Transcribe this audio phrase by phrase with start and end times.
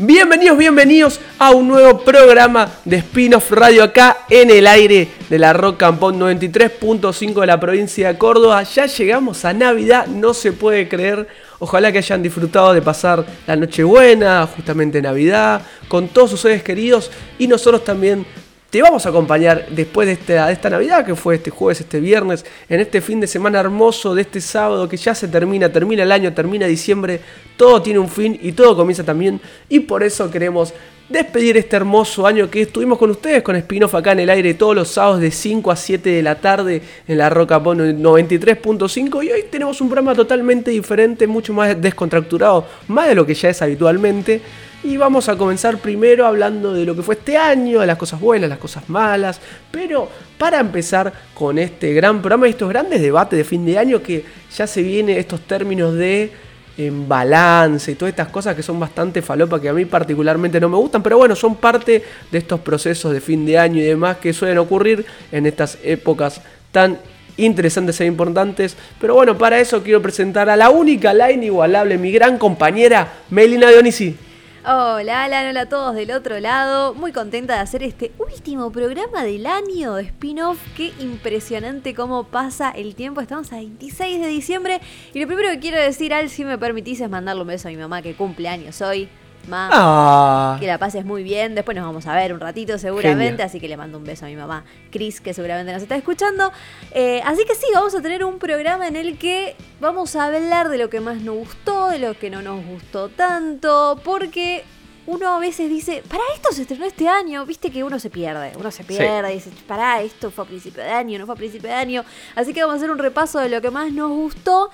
[0.00, 5.52] Bienvenidos, bienvenidos a un nuevo programa de Spin-off Radio acá en el aire de la
[5.52, 8.62] Rock Campón 93.5 de la provincia de Córdoba.
[8.62, 11.26] Ya llegamos a Navidad, no se puede creer.
[11.58, 17.10] Ojalá que hayan disfrutado de pasar la Nochebuena, justamente Navidad, con todos sus seres queridos
[17.36, 18.24] y nosotros también
[18.70, 22.80] te vamos a acompañar después de esta, Navidad, que fue este jueves, este viernes, en
[22.80, 26.34] este fin de semana hermoso de este sábado que ya se termina, termina el año,
[26.34, 27.20] termina diciembre,
[27.56, 29.40] todo tiene un fin y todo comienza también.
[29.70, 30.74] Y por eso queremos
[31.08, 34.76] despedir este hermoso año que estuvimos con ustedes, con Spinoff acá en el aire todos
[34.76, 39.44] los sábados de 5 a 7 de la tarde en la Roca 93.5 y hoy
[39.50, 44.42] tenemos un programa totalmente diferente, mucho más descontracturado, más de lo que ya es habitualmente.
[44.82, 48.20] Y vamos a comenzar primero hablando de lo que fue este año, de las cosas
[48.20, 49.40] buenas, las cosas malas.
[49.72, 54.00] Pero para empezar con este gran programa y estos grandes debates de fin de año
[54.02, 54.24] que
[54.56, 56.30] ya se vienen estos términos de
[56.78, 60.68] en balance y todas estas cosas que son bastante falopa que a mí particularmente no
[60.68, 64.18] me gustan, pero bueno, son parte de estos procesos de fin de año y demás
[64.18, 66.40] que suelen ocurrir en estas épocas
[66.70, 66.98] tan
[67.36, 68.76] interesantes e importantes.
[69.00, 73.70] Pero bueno, para eso quiero presentar a la única, la inigualable, mi gran compañera Melina
[73.70, 74.27] Dionisi.
[74.70, 76.92] Hola Alan, hola a todos del otro lado.
[76.92, 80.58] Muy contenta de hacer este último programa del año de spin-off.
[80.76, 83.22] Qué impresionante cómo pasa el tiempo.
[83.22, 84.82] Estamos a 26 de diciembre.
[85.14, 87.70] Y lo primero que quiero decir, Al, si me permitís, es mandarle un beso a
[87.70, 89.08] mi mamá que cumple años hoy.
[89.46, 91.54] Mamá, Ah, que la pases muy bien.
[91.54, 93.42] Después nos vamos a ver un ratito seguramente.
[93.42, 96.52] Así que le mando un beso a mi mamá, Cris, que seguramente nos está escuchando.
[96.92, 100.68] Eh, así que sí, vamos a tener un programa en el que vamos a hablar
[100.68, 104.00] de lo que más nos gustó, de lo que no nos gustó tanto.
[104.04, 104.64] Porque
[105.06, 108.52] uno a veces dice, para esto se estrenó este año, viste que uno se pierde,
[108.58, 111.38] uno se pierde, y dice, para esto fue a principio de año, no fue a
[111.38, 112.04] principio de año,
[112.34, 114.68] así que vamos a hacer un repaso de lo que más nos gustó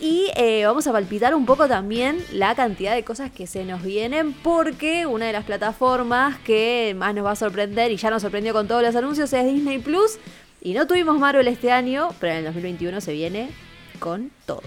[0.00, 3.82] y eh, vamos a palpitar un poco también la cantidad de cosas que se nos
[3.82, 8.22] vienen, porque una de las plataformas que más nos va a sorprender y ya nos
[8.22, 10.18] sorprendió con todos los anuncios es Disney Plus,
[10.62, 13.50] y no tuvimos Marvel este año, pero en el 2021 se viene
[13.98, 14.62] con todo.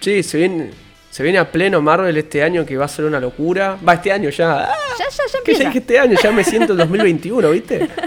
[0.00, 0.70] sí, se viene,
[1.10, 3.78] se viene a pleno Marvel este año que va a ser una locura.
[3.86, 4.64] Va, este año ya.
[4.64, 5.64] Ah, Ya, ya, ya ya empieza.
[5.64, 7.88] dije este año, ya me siento en 2021, ¿viste?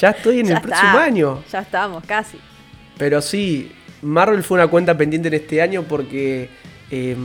[0.00, 0.68] Ya estoy en Ya el está.
[0.68, 1.42] próximo año.
[1.50, 2.38] Ya estamos, casi.
[2.98, 3.72] Pero sí,
[4.02, 6.48] Marvel fue una cuenta pendiente en este año porque
[6.90, 7.16] eh,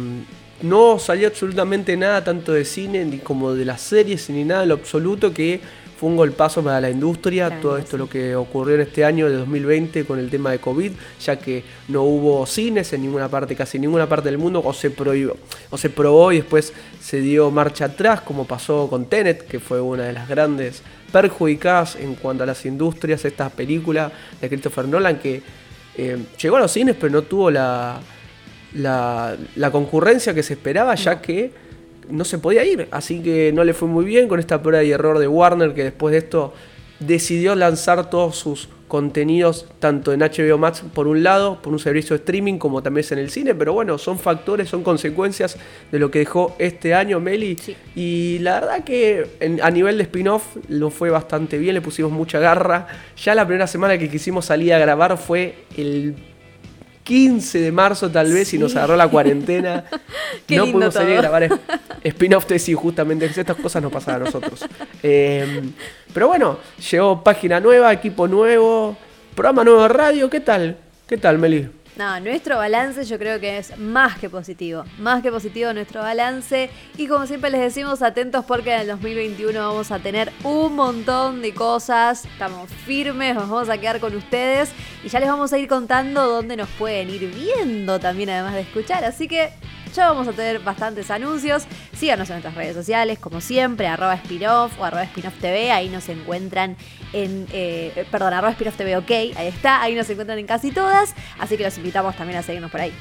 [0.61, 4.69] no salió absolutamente nada tanto de cine ni como de las series ni nada en
[4.69, 5.59] lo absoluto que
[6.01, 7.83] fue un golpazo para la industria, Claro, todo sí.
[7.83, 10.93] esto lo que ocurrió en este año de 2020 con el tema de COVID,
[11.23, 14.73] ya que no hubo cines en ninguna parte, casi en ninguna parte del mundo, o
[14.73, 15.37] se prohibió,
[15.69, 19.79] o se probó y después se dio marcha atrás, como pasó con Tenet, que fue
[19.79, 24.11] una de las grandes perjudicadas en cuanto a las industrias, esta película
[24.41, 25.43] de Christopher Nolan que
[26.01, 27.99] eh, llegó a los cines pero no tuvo la,
[28.73, 31.51] la, la concurrencia que se esperaba ya que
[32.09, 32.87] no se podía ir.
[32.91, 35.83] Así que no le fue muy bien con esta prueba y error de Warner que
[35.83, 36.53] después de esto
[36.99, 42.13] decidió lanzar todos sus contenidos tanto en HBO Max por un lado, por un servicio
[42.13, 45.55] de streaming como también en el cine, pero bueno, son factores, son consecuencias
[45.93, 47.77] de lo que dejó este año Meli Sí.
[47.95, 52.11] y la verdad que en- a nivel de spin-off lo fue bastante bien, le pusimos
[52.11, 52.85] mucha garra.
[53.15, 56.13] Ya la primera semana que quisimos salir a grabar fue el
[57.11, 59.83] 15 de marzo tal vez y nos agarró la cuarentena.
[60.47, 61.31] Qué no pudimos salir a todo.
[61.31, 61.59] grabar
[62.05, 64.65] spin-off sí, justamente estas cosas nos pasan a nosotros.
[65.03, 65.61] Eh,
[66.13, 68.95] pero bueno, llegó página nueva, equipo nuevo,
[69.35, 70.77] programa nuevo de radio, ¿qué tal?
[71.05, 71.80] ¿Qué tal, Meli?
[71.97, 74.85] No, nuestro balance yo creo que es más que positivo.
[74.97, 76.69] Más que positivo nuestro balance.
[76.97, 81.41] Y como siempre les decimos, atentos porque en el 2021 vamos a tener un montón
[81.41, 82.25] de cosas.
[82.25, 84.71] Estamos firmes, nos vamos a quedar con ustedes.
[85.03, 88.61] Y ya les vamos a ir contando dónde nos pueden ir viendo también, además de
[88.61, 89.03] escuchar.
[89.03, 89.49] Así que
[89.93, 91.63] ya vamos a tener bastantes anuncios.
[91.95, 95.71] Síganos en nuestras redes sociales, como siempre, arroba spinoff o arroba spinoff TV.
[95.71, 96.77] Ahí nos encuentran
[97.13, 97.47] en.
[97.51, 99.11] eh, perdón, arroba spinoff TV, ok.
[99.11, 101.15] Ahí está, ahí nos encuentran en casi todas.
[101.39, 102.93] Así que los invitamos también a seguirnos por ahí.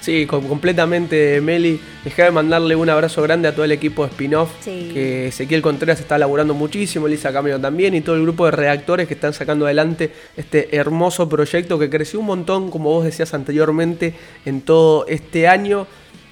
[0.00, 1.78] Sí, com- completamente, Meli.
[2.04, 4.50] Dejá de mandarle un abrazo grande a todo el equipo de spin-off.
[4.60, 4.90] Sí.
[4.94, 9.06] Que Ezequiel Contreras está laburando muchísimo, Elisa Camino también, y todo el grupo de redactores
[9.06, 14.14] que están sacando adelante este hermoso proyecto que creció un montón, como vos decías anteriormente,
[14.46, 15.86] en todo este año.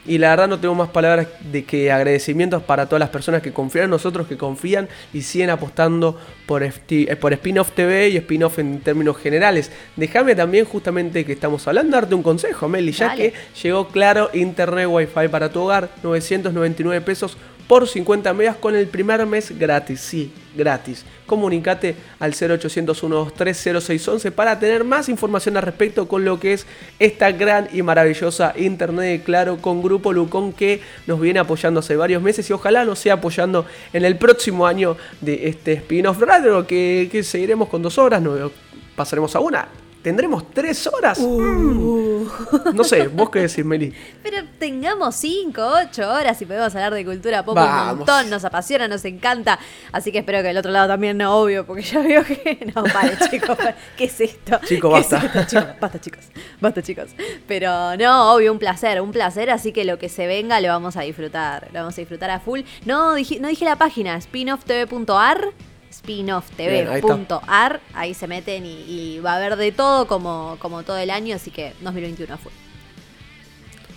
[0.09, 3.53] Y la verdad no tengo más palabras de que agradecimientos para todas las personas que
[3.53, 8.59] confían en nosotros, que confían y siguen apostando por, eh, por Spin-Off TV y Spin-Off
[8.59, 9.71] en términos generales.
[9.97, 14.89] Déjame también justamente que estamos hablando, darte un consejo, Meli, ya que llegó claro Internet
[14.89, 17.37] Wi-Fi para tu hogar, 999 pesos
[17.69, 20.01] por 50 megas con el primer mes gratis.
[20.01, 21.05] Sí, gratis.
[21.27, 26.67] Comunicate al 0800 123 para tener más información al respecto con lo que es
[26.99, 32.23] esta gran y maravillosa internet Claro con Grupo Lucón que nos viene apoyando hace varios
[32.23, 37.09] meses y ojalá nos sea apoyando en el próximo año de este spin-off radio que,
[37.13, 38.51] que seguiremos con dos horas, no,
[38.97, 39.69] pasaremos a una
[40.03, 41.19] ¿Tendremos tres horas?
[41.19, 42.29] Uh.
[42.73, 43.93] No sé, vos qué decís, Meli.
[44.23, 48.31] Pero tengamos cinco, ocho horas y podemos hablar de cultura pop un montón.
[48.31, 49.59] Nos apasiona, nos encanta.
[49.93, 52.59] Así que espero que el otro lado también no, obvio, porque ya veo que.
[52.75, 53.57] No, vale, chicos.
[53.97, 54.61] ¿Qué es esto?
[54.65, 55.77] Chicos, basta.
[55.81, 56.25] basta, chicos.
[56.61, 57.11] Basta, chicos.
[57.47, 59.51] Pero no, obvio, un placer, un placer.
[59.51, 61.69] Así que lo que se venga lo vamos a disfrutar.
[61.73, 62.61] Lo vamos a disfrutar a full.
[62.85, 65.53] No, dije, no dije la página, spinofftv.ar
[65.93, 67.81] spinofftv.ar.
[67.95, 71.51] Ahí se meten y, va a haber de todo como, como todo el año, así
[71.51, 72.53] que 2021 a full.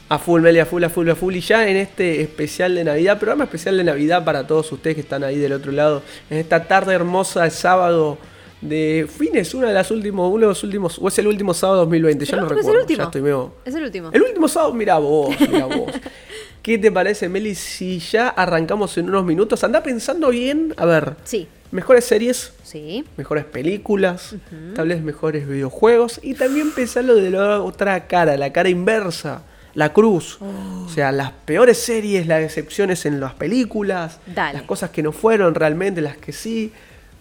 [0.10, 1.36] A full, Meli, a full, a full, a full.
[1.36, 5.02] Y ya en este especial de Navidad, programa especial de Navidad para todos ustedes que
[5.02, 8.18] están ahí del otro lado, en esta tarde hermosa de sábado
[8.60, 11.80] de fines, una de las últimos, uno de los últimos, o es el último sábado
[11.80, 12.62] 2020, ya no recuerdo.
[12.62, 12.98] Es el último.
[12.98, 13.54] Ya estoy medio...
[13.64, 14.10] Es el último.
[14.12, 15.92] El último sábado, mira vos, mira vos.
[16.62, 19.64] ¿Qué te parece, Meli, si ya arrancamos en unos minutos?
[19.64, 21.16] Anda pensando bien, a ver.
[21.24, 23.06] Sí mejores series, sí.
[23.18, 24.36] mejores películas,
[24.76, 29.94] tal vez mejores videojuegos y también pensarlo de la otra cara, la cara inversa, la
[29.94, 30.38] cruz.
[30.42, 30.86] Oh.
[30.86, 35.56] O sea, las peores series, las decepciones en las películas, las cosas que no fueron
[35.56, 36.72] realmente, las que sí.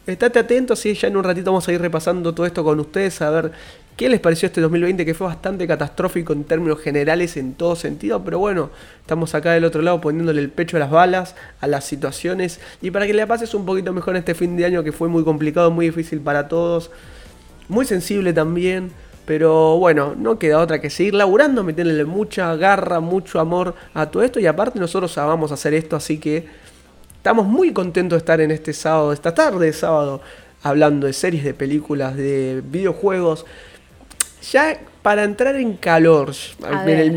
[0.06, 3.20] Estate atento, sí, ya en un ratito vamos a ir repasando todo esto con ustedes,
[3.23, 3.53] a ver
[3.96, 8.25] ¿Qué les pareció este 2020 que fue bastante catastrófico en términos generales en todo sentido?
[8.25, 8.70] Pero bueno,
[9.00, 12.90] estamos acá del otro lado poniéndole el pecho a las balas, a las situaciones y
[12.90, 15.70] para que le pases un poquito mejor este fin de año que fue muy complicado,
[15.70, 16.90] muy difícil para todos,
[17.69, 18.90] muy sensible también.
[19.26, 24.22] Pero bueno, no queda otra que seguir laburando, meterle mucha garra, mucho amor a todo
[24.22, 24.40] esto.
[24.40, 26.48] Y aparte nosotros vamos hacer esto, así que
[27.16, 30.22] estamos muy contentos de estar en este sábado, esta tarde de sábado,
[30.62, 33.44] hablando de series, de películas, de videojuegos
[34.42, 36.32] ya para entrar en calor,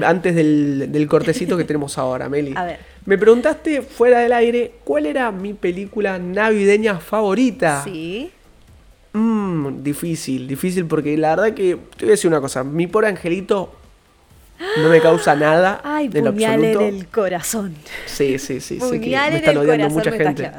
[0.06, 2.54] antes del, cortecito que tenemos ahora, Meli.
[2.58, 2.80] A ver.
[3.06, 7.84] Me preguntaste fuera del aire cuál era mi película navideña favorita.
[7.84, 8.32] Sí.
[9.12, 13.10] Mmm, difícil, difícil porque la verdad que te voy a decir una cosa, mi pobre
[13.10, 13.74] angelito
[14.78, 16.80] no me causa nada Ay, lo absoluto.
[16.80, 17.76] del corazón.
[18.06, 20.50] Sí, sí, sí, sé que me están odiando mucha gente.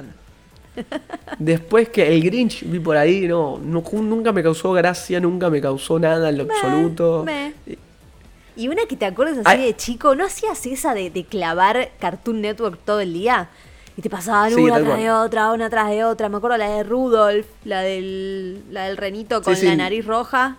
[1.38, 5.98] Después que el Grinch vi por ahí, no, nunca me causó gracia, nunca me causó
[5.98, 7.24] nada en lo absoluto.
[8.56, 12.78] Y una que te acuerdas así de chico, ¿no hacías esa de, clavar Cartoon Network
[12.84, 13.48] todo el día?
[13.96, 16.28] Y te pasaban una tras de otra, una tras de otra.
[16.28, 20.56] Me acuerdo la de Rudolf, la del, la del renito con la nariz roja.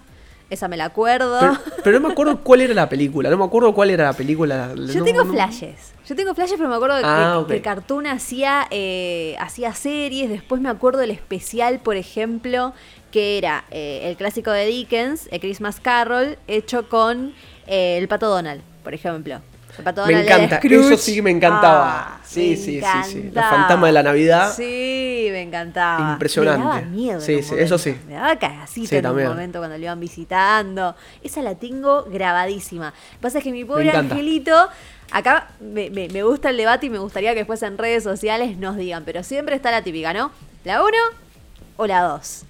[0.49, 1.39] Esa me la acuerdo.
[1.83, 3.29] Pero, no me acuerdo cuál era la película.
[3.29, 4.73] No me acuerdo cuál era la película.
[4.93, 5.94] Yo tengo flashes.
[6.07, 10.29] Yo tengo flashes, pero me acuerdo ah, que, Cartoon hacía, eh, hacía series.
[10.29, 12.73] Después me acuerdo del especial, por ejemplo,
[13.11, 17.33] que era eh, el clásico de Dickens, el Christmas Carol, hecho con
[17.65, 19.41] eh, el pato Donald, por ejemplo
[20.07, 22.15] me encanta, eso sí me encantaba.
[22.15, 23.29] Ah, sí, sí, sí, sí.
[23.33, 24.53] La fantasma de la Navidad.
[24.53, 26.13] Sí, me encantaba.
[26.13, 26.63] Impresionante.
[26.63, 27.21] Me daba miedo.
[27.21, 27.97] Sí, sí, eso sí.
[28.07, 30.95] Me daba cagacita sí, en un momento cuando lo iban visitando.
[31.21, 32.87] Esa la tengo grabadísima.
[32.87, 34.69] Lo que pasa es que mi pobre angelito.
[35.11, 38.75] Acá me, me, gusta el debate y me gustaría que después en redes sociales nos
[38.75, 40.31] digan, pero siempre está la típica, ¿no?
[40.63, 40.91] ¿La 1
[41.77, 42.45] o la 2?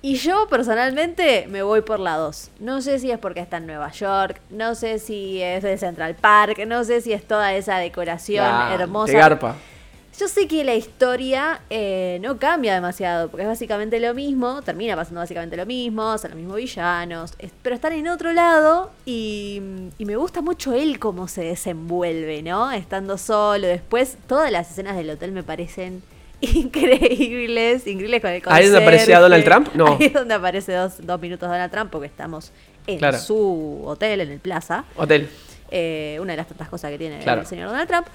[0.00, 2.50] Y yo personalmente me voy por la 2.
[2.60, 6.14] No sé si es porque está en Nueva York, no sé si es de Central
[6.14, 9.12] Park, no sé si es toda esa decoración hermosa.
[9.12, 9.56] garpa.
[10.18, 14.96] Yo sé que la historia eh, no cambia demasiado, porque es básicamente lo mismo, termina
[14.96, 19.62] pasando básicamente lo mismo, son los mismos villanos, pero están en otro lado y,
[19.96, 22.72] y, me gusta mucho él cómo se desenvuelve, ¿no?
[22.72, 26.02] Estando solo, después todas las escenas del hotel me parecen
[26.40, 29.86] increíbles, increíbles con el Ahí es donde aparecía Donald Trump, no.
[30.00, 32.50] Ahí es donde aparece dos, dos minutos Donald Trump porque estamos
[32.88, 34.84] en su hotel, en el Plaza.
[34.96, 35.28] Hotel.
[35.70, 38.06] Eh, una de las tantas cosas que tiene el señor Donald Trump.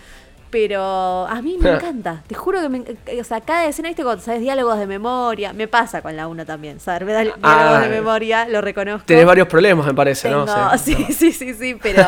[0.54, 2.22] Pero a mí me encanta.
[2.28, 2.84] Te juro que me,
[3.20, 4.04] o sea, cada escena, ¿viste?
[4.04, 6.80] Cuando sabes diálogos de memoria, me pasa con la 1 también.
[6.80, 7.88] Saber diálogos de ah.
[7.90, 9.08] memoria, lo reconozco.
[9.08, 10.46] Tienes varios problemas, me parece, ¿no?
[10.78, 12.06] Sí, sí, sí, sí, pero,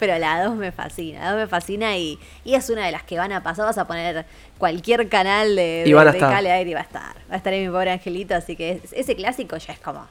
[0.00, 1.20] pero la 2 me fascina.
[1.20, 3.66] La 2 me fascina y, y, es una de las que van a pasar.
[3.66, 4.24] Vas a poner
[4.56, 6.32] cualquier canal de, de, y va a estar.
[6.32, 10.06] Va a estar en mi pobre angelito, así que ese clásico ya es como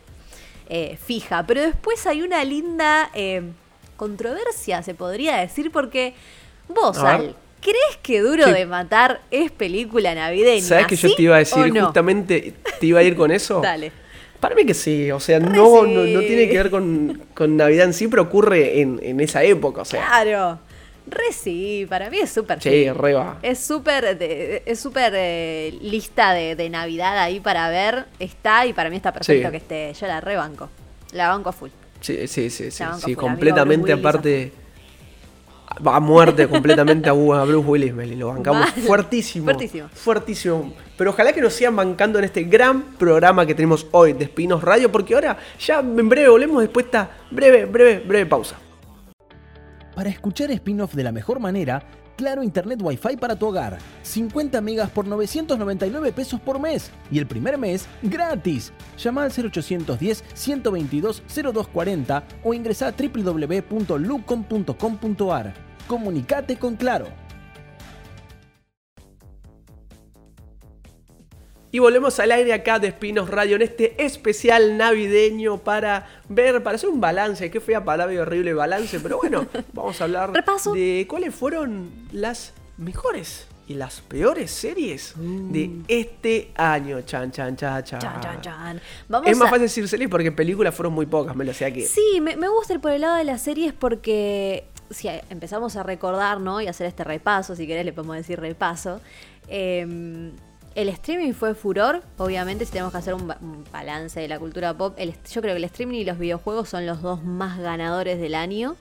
[0.70, 1.44] eh, fija.
[1.48, 3.10] Pero después hay una linda.
[3.16, 3.42] Eh,
[3.96, 6.14] controversia, se podría decir, porque
[6.68, 10.62] vos, Al, ¿crees que Duro de Matar es película navideña?
[10.62, 11.80] ¿Sabes que yo te iba a decir?
[11.80, 13.62] Justamente te iba a ir con eso.
[13.64, 13.92] Dale.
[14.40, 17.18] Para mí que sí, o sea, no, no, tiene que ver con,
[17.56, 20.06] Navidad en sí, pero ocurre en, esa época, o sea.
[20.06, 20.60] Claro.
[21.06, 23.38] Re sí, para mí es súper Sí, re va.
[23.42, 28.06] Es súper es súper eh, lista de, Navidad ahí para ver.
[28.20, 29.94] Está y para mí está perfecto que esté.
[29.94, 30.70] Yo la rebanco.
[31.12, 31.70] La banco a full.
[32.02, 34.52] Sí, sí, sí, sí, completamente aparte
[35.68, 38.16] a muerte completamente a, Bruce Willis, Meli.
[38.16, 39.46] Lo bancamos fuertísimo.
[39.46, 39.90] Fuertísimo.
[39.90, 40.74] Fuertísimo.
[40.98, 44.64] Pero ojalá que nos sigan bancando en este gran programa que tenemos hoy de Espinos
[44.64, 48.58] Radio, porque ahora ya en breve volvemos después de esta breve, breve, breve pausa.
[49.96, 51.84] Para escuchar spin-off de la mejor manera,
[52.16, 53.80] Claro Internet Wi-Fi para tu hogar.
[54.04, 56.92] 50 megas por 999 pesos por mes.
[57.12, 58.72] Y el primer mes, gratis.
[58.98, 65.54] Llama al 0810 122 0240 o ingresa a www.lucom.com.ar.
[65.88, 67.23] Comunicate con Claro.
[71.74, 76.76] Y volvemos al aire acá de Espinos Radio en este especial navideño para ver, para
[76.76, 77.50] hacer un balance.
[77.50, 82.54] Qué fea palabra y horrible balance, pero bueno, vamos a hablar de cuáles fueron las
[82.78, 85.86] mejores y las peores series de mm.
[85.88, 87.02] este año.
[87.02, 88.00] Chan, chan, chan, chan.
[88.00, 88.82] chan, chan,
[89.26, 91.88] es más fácil decir series porque películas fueron muy pocas, me lo sea que.
[91.88, 95.82] Sí, me, me gusta ir por el lado de las series porque si empezamos a
[95.82, 96.62] recordar, ¿no?
[96.62, 99.02] Y hacer este repaso, si querés le podemos decir repaso.
[99.48, 100.32] Eh,
[100.76, 103.34] el streaming fue furor, obviamente si tenemos que hacer un,
[103.72, 107.02] balance de la cultura pop, yo creo que el streaming y los videojuegos son los
[107.02, 108.76] dos más ganadores del año.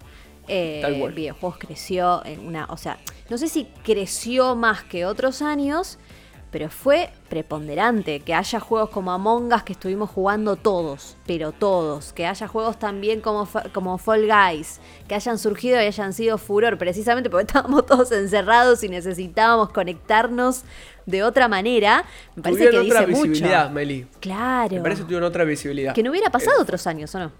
[0.48, 2.98] Eh, videojuegos creció en una, o sea,
[3.30, 5.98] no sé si creció más que otros años,
[6.52, 12.12] pero fue preponderante que haya juegos como Among Us que estuvimos jugando todos, pero todos,
[12.12, 14.78] que haya juegos también como, como Fall Guys,
[15.08, 20.64] que hayan surgido y hayan sido furor, precisamente porque estábamos todos encerrados y necesitábamos conectarnos
[21.06, 22.04] de otra manera,
[22.36, 24.06] me parece que otra visibilidad, Meli.
[24.20, 24.76] Claro.
[24.76, 25.94] Me parece que tuvieron otra visibilidad.
[25.94, 27.32] Que no hubiera pasado eh, otros años, ¿o no?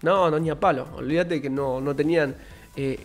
[0.00, 0.88] No, no, ni a palo.
[0.96, 2.34] Olvídate que no, no tenían...
[2.74, 2.98] Eh,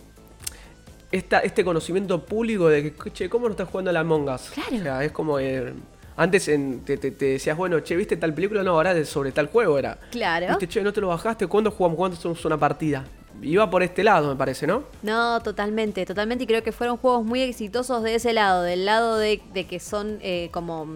[1.14, 4.50] este conocimiento público de que, che, ¿cómo no estás jugando a la Among Us?
[4.50, 4.76] Claro.
[4.76, 5.38] O sea, es como.
[5.38, 5.72] Eh,
[6.16, 8.62] antes te, decías, bueno, che, ¿viste tal película?
[8.62, 9.98] No, ahora sobre tal juego era.
[10.10, 10.48] Claro.
[10.48, 11.46] ¿Viste, che, no te lo bajaste?
[11.46, 11.96] ¿Cuándo jugamos?
[11.96, 13.04] ¿Cuándo hacemos una partida?
[13.42, 14.84] Iba por este lado, me parece, ¿no?
[15.02, 16.44] No, totalmente, totalmente.
[16.44, 20.18] Y creo que fueron juegos muy exitosos de ese lado, del lado de, que son
[20.22, 20.86] eh, como.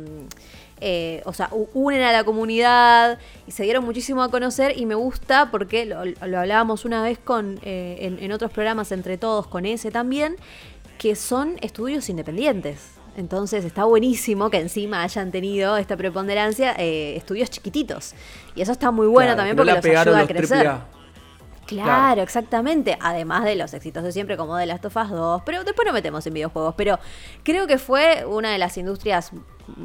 [0.80, 4.94] Eh, o sea, unen a la comunidad y se dieron muchísimo a conocer y me
[4.94, 9.90] gusta porque lo, hablábamos una vez con eh, en, otros programas entre todos, con ese
[9.90, 10.37] también,
[10.99, 12.92] que son estudios independientes.
[13.16, 18.14] Entonces está buenísimo que encima hayan tenido esta preponderancia eh, estudios chiquititos.
[18.54, 20.98] Y eso está muy bueno también porque los ayuda a crecer.
[21.68, 22.96] Claro, exactamente.
[23.00, 25.42] Además de los éxitos de siempre, como de Last of Us 2.
[25.44, 26.75] Pero después nos metemos en videojuegos.
[26.76, 26.98] Pero
[27.42, 29.32] creo que fue una de las industrias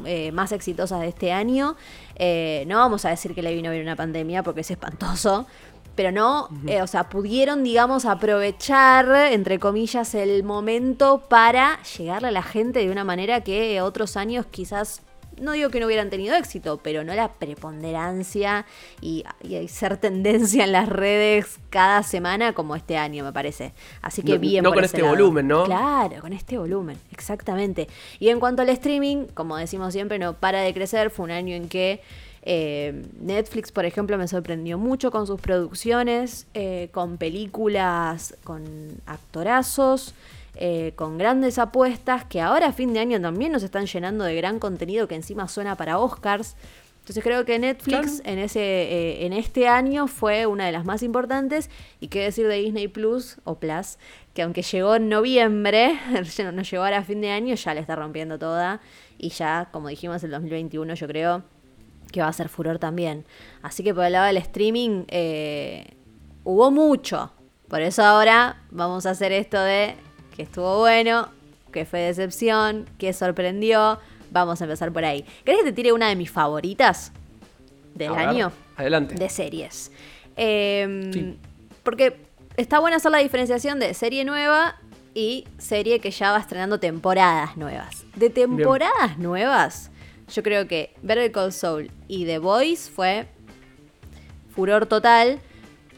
[0.06, 1.76] eh, más exitosas de este año.
[2.16, 5.46] Eh, no vamos a decir que le vino bien una pandemia porque es espantoso.
[5.94, 12.32] Pero no, eh, o sea, pudieron, digamos, aprovechar, entre comillas, el momento para llegarle a
[12.32, 15.02] la gente de una manera que otros años quizás
[15.40, 18.66] no digo que no hubieran tenido éxito, pero no la preponderancia
[19.00, 19.24] y,
[19.68, 23.72] ser tendencia en las redes cada semana como este año, me parece.
[24.02, 24.62] Así que bien.
[24.62, 25.64] No con este volumen, ¿no?
[25.64, 27.88] Claro, con este volumen, exactamente.
[28.18, 31.10] Y en cuanto al streaming, como decimos siempre, no para de crecer.
[31.10, 32.00] Fue un año en que
[32.46, 38.64] eh, Netflix, por ejemplo, me sorprendió mucho con sus producciones, eh, con películas, con
[39.06, 40.14] actorazos.
[40.56, 44.36] Eh, con grandes apuestas que ahora a fin de año también nos están llenando de
[44.36, 46.56] gran contenido que encima suena para Oscars.
[47.00, 51.02] Entonces creo que Netflix en ese eh, en este año fue una de las más
[51.02, 51.68] importantes
[52.00, 53.98] y qué decir de Disney Plus o Plus,
[54.32, 55.98] que aunque llegó en noviembre,
[56.54, 58.80] no llegó ahora a fin de año, ya le está rompiendo toda
[59.18, 61.42] y ya, como dijimos, el 2021 yo creo
[62.10, 63.26] que va a ser furor también.
[63.60, 65.94] Así que por el lado del streaming eh,
[66.44, 67.32] hubo mucho.
[67.68, 69.96] Por eso ahora vamos a hacer esto de
[70.34, 71.28] que estuvo bueno,
[71.72, 73.98] que fue decepción, que sorprendió.
[74.30, 75.24] Vamos a empezar por ahí.
[75.44, 77.12] ¿Querés que te tire una de mis favoritas
[77.94, 78.52] del año?
[78.76, 79.14] adelante.
[79.14, 79.92] De series.
[80.36, 81.36] Em,
[81.84, 82.16] porque
[82.56, 84.76] está buena hacer la diferenciación de serie nueva
[85.14, 88.04] y serie que ya va estrenando temporadas nuevas.
[88.16, 89.92] De temporadas nuevas,
[90.34, 93.28] yo creo que Better Call Soul y The Voice fue
[94.52, 95.38] furor total.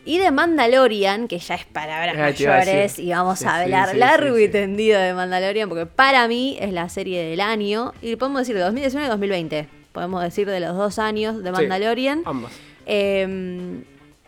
[0.07, 4.49] Y de Mandalorian, que ya es palabras ah, mayores, y vamos a hablar largo y
[4.49, 8.63] tendido de Mandalorian, porque para mí es la serie del año, y podemos decir de
[8.63, 12.23] 2019 y 2020, podemos decir de los dos años de Mandalorian.
[12.25, 12.53] ambas.
[12.87, 13.83] Em,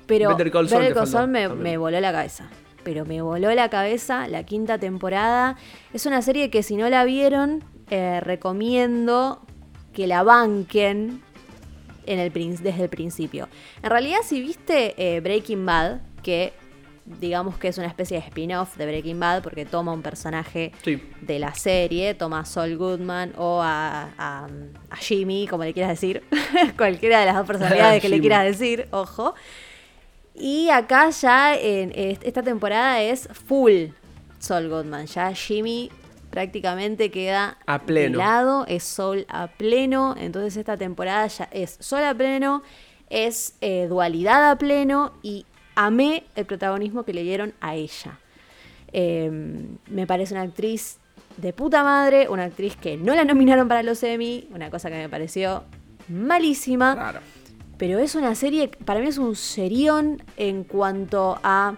[0.06, 2.50] Pero Better Call me, me voló la cabeza.
[2.82, 5.56] Pero me voló la cabeza la quinta temporada.
[5.92, 9.42] Es una serie que si no la vieron, eh, recomiendo
[9.92, 11.22] que la banquen
[12.12, 13.48] en el, desde el principio.
[13.82, 16.52] En realidad, si viste eh, Breaking Bad, que
[17.20, 20.72] digamos que es una especie de spin-off de Breaking Bad, porque toma un personaje
[21.20, 24.46] de la serie, toma a Saul Goodman o a,
[24.98, 26.22] Jimmy, como le quieras decir,
[26.76, 29.34] cualquiera de las dos personalidades que le quieras decir, ojo.
[30.34, 33.86] Y acá ya en esta temporada es full
[34.38, 35.90] Saul Goodman, ya Jimmy
[36.30, 38.18] prácticamente queda a pleno.
[38.18, 42.62] lado, es Sol a pleno, entonces esta temporada ya es Sol a pleno,
[43.10, 48.18] es eh, dualidad a pleno y amé el protagonismo que le dieron a ella.
[48.92, 50.98] Em, me parece una actriz
[51.36, 54.96] de puta madre, una actriz que no la nominaron para los Emmy, una cosa que
[54.96, 55.64] me pareció
[56.08, 57.20] malísima.
[57.76, 61.76] Pero es una serie, para mí es un serión en cuanto a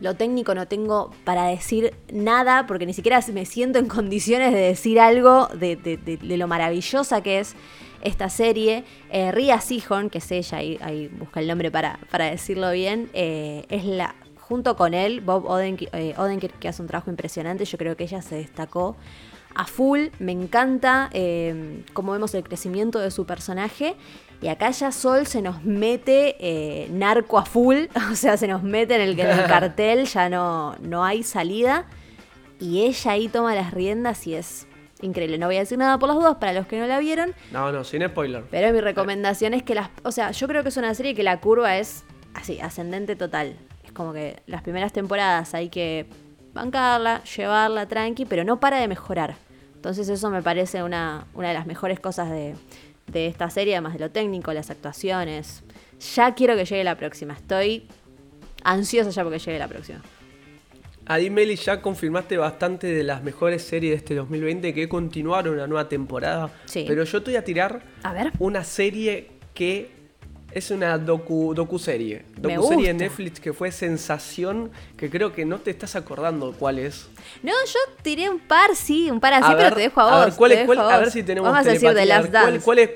[0.00, 4.60] lo técnico no tengo para decir nada, porque ni siquiera me siento en condiciones de
[4.60, 7.54] decir algo de, lo maravillosa que es
[8.02, 8.84] esta serie.
[9.10, 13.64] Eh, Ria Sihon, que es ella, ahí, busca el nombre para, para decirlo bien, eh,
[13.68, 17.96] es la, junto con él, Bob eh, Odenkirk, que hace un trabajo impresionante, yo creo
[17.96, 18.96] que ella se destacó
[19.54, 21.10] a full, me encanta
[21.92, 23.96] cómo vemos el crecimiento de su personaje
[24.42, 28.62] y acá ya Sol se nos mete eh, narco a full, o sea, se nos
[28.62, 29.16] mete en el,
[29.46, 31.86] cartel, ya no, no hay salida.
[32.58, 34.66] Y ella ahí toma las riendas y es
[35.00, 35.38] increíble.
[35.38, 37.34] No voy a decir nada por las dudas para los que no la vieron.
[37.52, 38.44] No, no, sin spoiler.
[38.50, 39.90] Pero mi recomendación es que las.
[40.02, 42.04] O sea, yo creo que es una serie que la curva es
[42.34, 43.56] así, ascendente total.
[43.82, 46.06] Es como que las primeras temporadas hay que
[46.52, 49.36] bancarla, llevarla tranqui, pero no para de mejorar.
[49.74, 52.54] Entonces, eso me parece una, una de las mejores cosas de,
[53.10, 55.62] de esta serie, además de lo técnico, las actuaciones.
[56.14, 57.34] Ya quiero que llegue la próxima.
[57.34, 57.86] Estoy
[58.64, 60.00] ansiosa ya porque llegue la próxima.
[61.06, 65.66] Ahí, Meli, ya confirmaste bastante de las mejores series de este 2020 que continuaron una
[65.66, 66.50] nueva temporada.
[66.66, 66.84] Sí.
[66.86, 68.30] Pero yo te voy a tirar a ver.
[68.38, 69.99] una serie que
[70.52, 72.24] es una docu, docu-serie.
[72.36, 77.08] Docu-serie de Netflix que fue sensación, que creo que no te estás acordando cuál es.
[77.42, 80.12] No, yo tiré un par, sí, un par así, pero te dejo a vos.
[80.12, 82.60] A ver, ¿cuál es, a, ver si tenemos Vamos a decir de Last Dance.
[82.60, 82.90] ¿Cuál, es?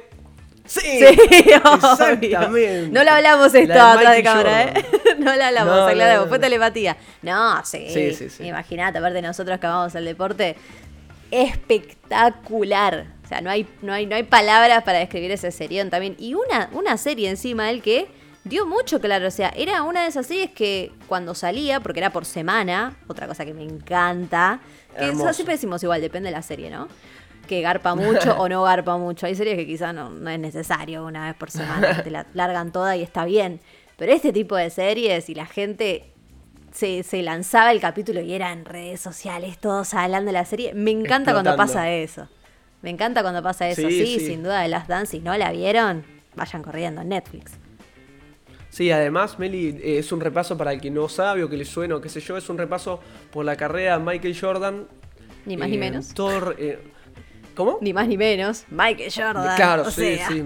[0.67, 2.89] Sí, sí exactamente.
[2.91, 4.87] No lo hablamos esto atrás de cámara, ¿eh?
[5.19, 6.29] no lo hablamos, no, aclaramos.
[6.29, 6.97] Fue telepatía.
[7.23, 7.87] No, sí.
[7.91, 8.45] Sí, sí, sí.
[8.45, 10.57] Imagínate, aparte de nosotros que amamos el deporte,
[11.43, 13.07] espectacular.
[13.25, 16.15] O sea, no hay, no hay, no hay palabras para describir ese serión también.
[16.19, 18.07] Y una, una serie encima, el que
[18.45, 19.27] dio mucho claro.
[19.27, 23.27] O sea, era una de esas series que cuando salía, porque era por semana, otra
[23.27, 24.61] cosa que me encanta.
[24.97, 26.89] Que eso siempre decimos igual, depende de la serie, ¿no?
[27.45, 29.27] que garpa mucho o no garpa mucho.
[29.27, 32.73] Hay series que quizás no, no, es necesario una vez por semana, te la largan
[32.73, 33.61] toda y está bien.
[33.97, 36.14] Pero este tipo de series y la gente
[36.75, 40.75] se, se, lanzaba el capítulo y era en redes sociales, todos hablando de la serie,
[40.75, 42.29] me encanta cuando pasa eso.
[42.83, 43.89] Me encanta cuando pasa eso.
[43.89, 46.05] Sí, sin duda de las Dance, si no la vieron,
[46.37, 47.53] vayan corriendo en Netflix.
[48.69, 51.65] Sí, además, Meli, eh, es un repaso para el que no sabe o que le
[51.65, 53.01] suena o qué sé yo, es un repaso
[53.33, 54.87] por la carrera de Michael Jordan.
[55.47, 56.13] Ni más ni eh, menos.
[56.59, 56.79] Eh,
[57.55, 57.79] ¿Cómo?
[57.81, 58.65] Ni más ni menos.
[58.69, 59.57] Michael Jordan.
[59.57, 60.45] Claro, sí, sí.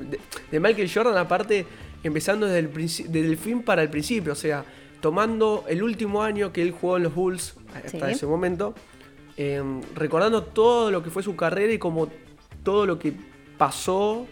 [0.51, 1.67] De, Michael Jordan, aparte,
[2.05, 4.63] empezando desde el, desde el fin para el principio, o sea,
[5.01, 8.75] tomando el último año que él jugó en los Bulls, hasta ese momento,
[9.37, 12.09] em, recordando todo lo que fue su carrera y como
[12.63, 13.13] todo lo que
[13.57, 14.27] pasó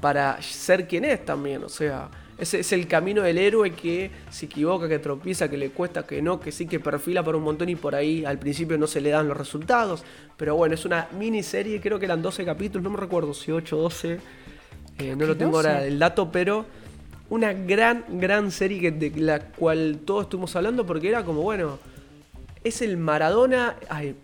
[0.00, 4.46] para ser quien es también, o sea, ese es el camino del héroe que se
[4.46, 7.68] equivoca, que tropieza, que le cuesta, que no, que sí, que perfila por un montón
[7.68, 10.04] y por ahí al principio no se le dan los resultados.
[10.36, 13.78] Pero bueno, es una miniserie, creo que eran 12 capítulos, no me recuerdo si 8
[13.78, 14.18] o 12.
[14.98, 16.66] Eh, no lo tengo ahora el dato, pero
[17.30, 21.78] una gran, gran serie de la cual todos estuvimos hablando porque era como, bueno,
[22.62, 23.76] es el Maradona.
[23.88, 24.14] Ay,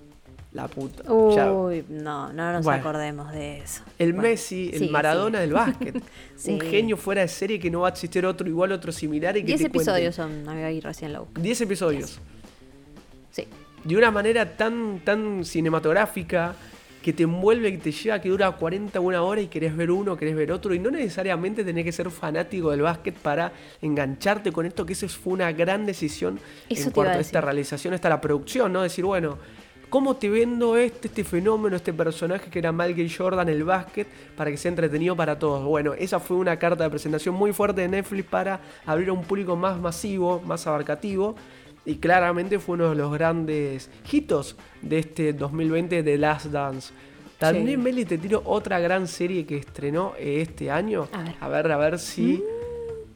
[0.52, 1.10] la puta.
[1.12, 3.82] Uy, no, no nos acordemos de eso.
[3.98, 6.02] El Messi, el Maradona del básquet.
[6.46, 9.36] Un genio fuera de serie que no va a existir otro igual, otro similar.
[9.36, 12.18] y que Diez episodios son, ahí recién lo Diez episodios.
[13.30, 13.46] Sí.
[13.84, 16.54] De una manera tan, tan cinematográfica
[17.02, 20.16] que te envuelve, que te lleva, que dura 40 una hora y querés ver uno,
[20.16, 20.74] querés ver otro.
[20.74, 25.08] Y no necesariamente tenés que ser fanático del básquet para engancharte con esto, que eso
[25.08, 28.82] fue una gran decisión en cuanto a, esta realización, esta la producción, ¿no?
[28.82, 29.38] Decir, bueno,
[29.88, 34.50] ¿cómo te vendo este, este fenómeno, este personaje que era Michael Jordan, el básquet, para
[34.50, 35.64] que sea entretenido para todos?
[35.64, 39.22] Bueno, esa fue una carta de presentación muy fuerte de Netflix para abrir a un
[39.22, 41.34] público más masivo, más abarcativo
[41.84, 46.92] y claramente fue uno de los grandes hitos de este 2020 de Last Dance.
[47.38, 51.08] También, Meli, te tiro otra gran serie que estrenó este año.
[51.40, 52.42] A ver, a ver, si.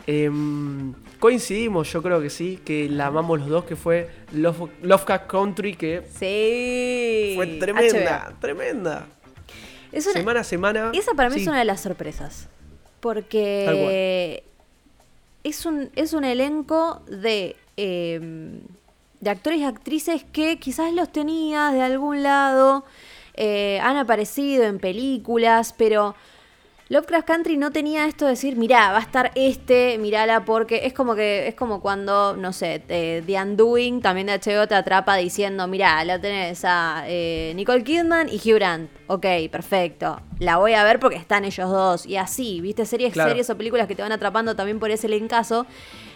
[0.07, 5.27] Em, coincidimos, yo creo que sí, que la amamos los dos, que fue Love, Lovecraft
[5.27, 7.35] Country, que sí.
[7.37, 9.07] fue tremenda, tremenda.
[9.92, 10.92] semana a semana.
[10.94, 12.48] Esa para mí es una de las sorpresas.
[13.00, 14.42] Porque
[15.42, 18.61] es un, es un elenco de, em,
[19.21, 22.85] de actores y actrices que quizás los tenías de algún lado,
[23.35, 26.15] eh, han aparecido en películas, pero
[26.91, 30.93] Lovecraft Country no tenía esto de decir, mirá, va a estar este, mirala, porque es
[30.93, 35.67] como que, es como cuando, no sé, The Undoing, también de HBO, te atrapa diciendo,
[35.67, 38.91] mirá, la tenés a eh, Nicole Kidman y Hugh Grant.
[39.07, 40.21] Ok, perfecto.
[40.39, 42.05] La voy a ver porque están ellos dos.
[42.05, 45.67] Y así, viste, series, series o películas que te van atrapando también por ese caso.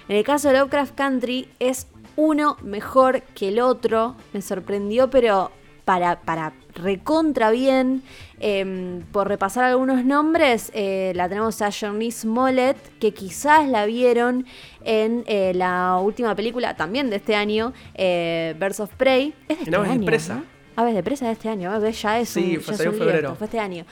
[0.08, 4.16] En el caso de Lovecraft Country es uno mejor que el otro.
[4.32, 5.50] Me sorprendió, pero
[5.84, 8.02] para, para recontra bien.
[8.40, 14.46] Em, por repasar algunos nombres, eh, la tenemos a Johnny Smollett, que quizás la vieron
[14.84, 19.34] en eh, la última película también de este año, eh, Birds of Prey.
[19.48, 20.42] Es de este año, de presa.
[20.76, 23.34] Aves de presa de este año, ya es sí, fue, febrero.
[23.34, 23.84] fue este año.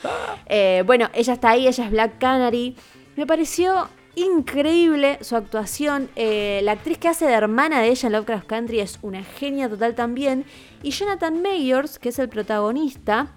[0.85, 2.75] bueno, ella está ahí, ella es Black Canary.
[3.15, 6.09] Me pareció increíble su actuación.
[6.15, 9.69] Eh, la actriz que hace de hermana de ella en Lovecraft Country es una genia
[9.69, 10.45] total también.
[10.83, 13.27] Y Jonathan Mayors, que es el protagonista,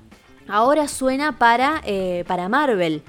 [0.49, 3.03] ahora suena para, eh, para Marvel.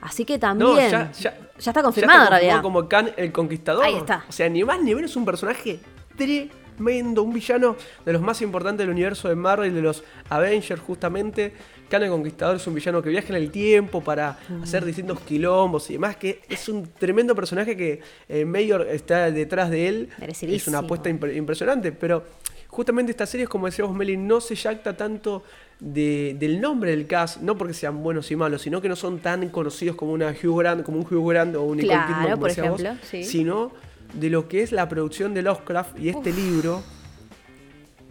[0.00, 0.90] Así que también.
[0.90, 2.62] ya, está confirmado en realidad.
[2.62, 3.84] como Khan el Conquistador.
[3.84, 4.24] Ahí está.
[4.28, 5.80] O sea, ni más ni menos un personaje
[6.16, 6.54] tremendo.
[6.78, 11.52] Un villano de los más importantes del universo de Marvel, de los Avengers, justamente.
[11.88, 15.88] Khan el Conquistador es un villano que viaja en el tiempo para hacer distintos quilombos
[15.90, 20.08] y demás, que es un tremendo personaje que eh, Mayor está detrás de él.
[20.20, 22.24] Es una apuesta impresionante, pero
[22.68, 25.42] justamente esta serie, como decíamos Meli, no se jacta tanto
[25.80, 29.48] del nombre del cast, no porque sean buenos y malos, sino que no son tan
[29.48, 32.50] conocidos como una Hugh Grant, como un Hugh Grant o un Nicole Kidman, como por
[32.50, 33.72] ejemplo, sino
[34.14, 36.82] de lo que es la producción de Lovecraft y este libro,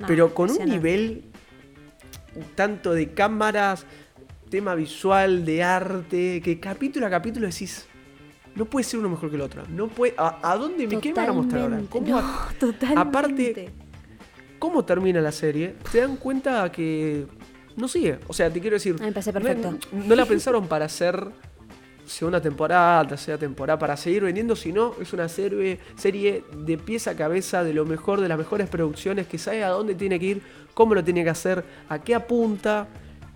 [0.08, 1.24] pero con un nivel
[2.56, 3.86] tanto de cámaras,
[4.50, 7.86] tema visual, de arte, que capítulo a capítulo decís,
[8.56, 9.64] no puede ser uno mejor que el otro.
[9.70, 11.82] No puede, ¿A, dónde me qué van a mostrar ahora?
[11.90, 12.22] ¿Cómo,
[12.60, 13.00] totalmente.
[13.00, 13.70] Aparte,
[14.60, 15.76] ¿cómo termina la serie?
[15.92, 17.28] Te dan cuenta que
[17.76, 18.20] no sigue.
[18.28, 18.96] O sea, te quiero decir.
[18.96, 19.78] perfecto.
[19.92, 21.30] No, la pensaron para hacer
[22.08, 27.64] segunda temporada, tercera temporada, para seguir vendiendo, sino es una serie, de pieza a cabeza,
[27.64, 30.42] de lo mejor, de las mejores producciones, que sabe a dónde tiene que ir,
[30.74, 32.88] cómo lo tiene que hacer, a qué apunta,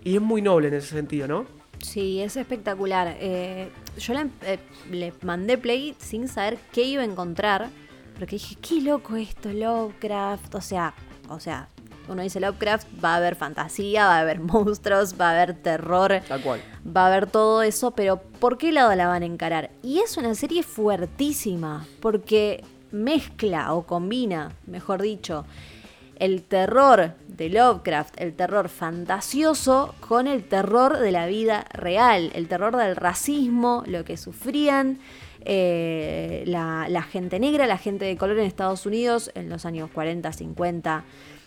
[0.03, 1.45] y es muy noble en ese sentido, ¿no?
[1.79, 3.17] Sí, es espectacular.
[3.19, 4.60] Eh, yo le, eh,
[4.91, 7.69] le, mandé play sin saber qué iba a encontrar,
[8.17, 10.93] porque dije, qué loco esto, Lovecraft, o sea,
[11.27, 11.69] o sea,
[12.12, 16.21] uno dice Lovecraft, va a haber fantasía, va a haber monstruos, va a haber terror,
[16.28, 16.62] Tal cual.
[16.86, 19.71] va a haber todo eso, pero ¿por qué lado la van a encarar?
[19.84, 25.45] Y es una serie fuertísima, porque mezcla o combina, mejor dicho,
[26.21, 32.47] el terror de Lovecraft, el terror fantasioso, con el terror de la vida real, el
[32.47, 35.00] terror del racismo, lo que sufrían
[35.43, 39.89] eh, la, la, gente negra, la gente de color en Estados Unidos en los años
[39.91, 41.04] 40, 50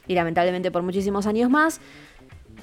[0.07, 1.81] y lamentablemente por muchísimos años más.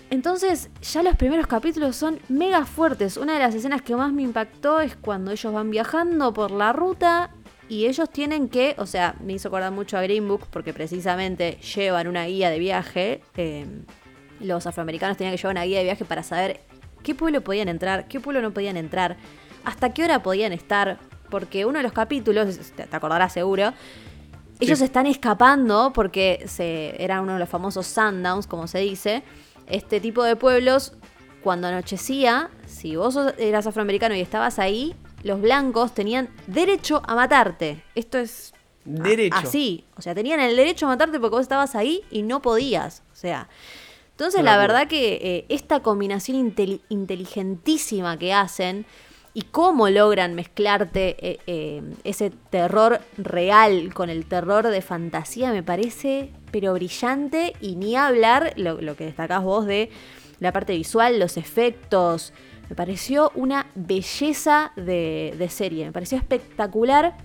[0.09, 3.17] Entonces ya los primeros capítulos son mega fuertes.
[3.17, 6.73] Una de las escenas que más me impactó es cuando ellos van viajando por la
[6.73, 7.31] ruta
[7.69, 11.57] y ellos tienen que, o sea, me hizo acordar mucho a Green Book porque precisamente
[11.75, 13.21] llevan una guía de viaje.
[13.37, 13.85] Em,
[14.41, 16.59] los afroamericanos tenían que llevar una guía de viaje para saber
[17.03, 19.15] qué pueblo podían entrar, qué pueblo no podían entrar,
[19.63, 20.99] hasta qué hora podían estar,
[21.29, 23.71] porque uno de los capítulos, te acordarás seguro,
[24.61, 29.23] ellos están escapando porque se, era uno de los famosos sundowns, como se dice.
[29.67, 30.93] Este tipo de pueblos,
[31.43, 37.83] cuando anochecía, si vos eras afroamericano y estabas ahí, los blancos tenían derecho a matarte.
[37.95, 38.53] Esto es
[38.85, 39.35] derecho.
[39.37, 39.85] así.
[39.97, 43.03] O sea, tenían el derecho a matarte porque vos estabas ahí y no podías.
[43.11, 43.49] O sea.
[44.11, 46.53] Entonces, la verdad que eh, esta combinación
[46.89, 48.85] inteligentísima que hacen
[49.33, 55.63] y cómo logran mezclarte eh, eh, ese terror real con el terror de fantasía me
[55.63, 59.89] parece pero brillante y ni hablar lo, que destacás vos de
[60.39, 62.33] la parte visual, los efectos.
[62.69, 67.15] Me pareció una belleza de, serie, me pareció espectacular.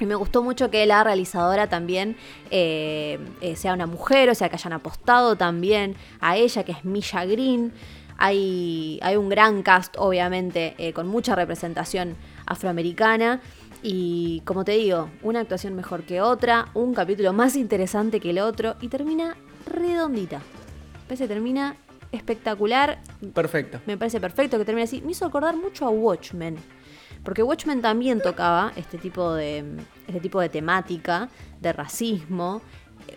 [0.00, 2.16] Y me gustó mucho que la realizadora también
[2.50, 3.18] eh,
[3.54, 7.72] sea una mujer, o sea, que hayan apostado también a ella, que es Misha Green.
[8.16, 13.40] Hay, hay un gran cast, obviamente, eh, con mucha representación afroamericana.
[13.82, 18.38] Y como te digo, una actuación mejor que otra, un capítulo más interesante que el
[18.38, 20.38] otro y termina redondita.
[20.38, 21.76] Me parece termina
[22.12, 22.98] espectacular.
[23.34, 23.80] Perfecto.
[23.86, 25.02] Me parece perfecto que termine así.
[25.02, 26.56] Me hizo acordar mucho a Watchmen.
[27.22, 29.64] Porque Watchmen también tocaba este tipo de,
[30.06, 31.28] este tipo de temática
[31.60, 32.62] de racismo.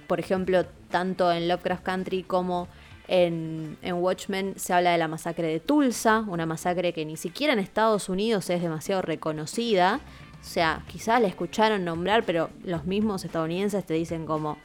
[0.07, 2.67] Por ejemplo, tanto en Lovecraft Country como
[3.07, 7.53] en, en, Watchmen se habla de la masacre de Tulsa, una masacre que ni siquiera
[7.53, 10.01] en Estados Unidos es demasiado reconocida.
[10.41, 14.57] O sea, quizás la escucharon nombrar, pero los mismos estadounidenses te dicen como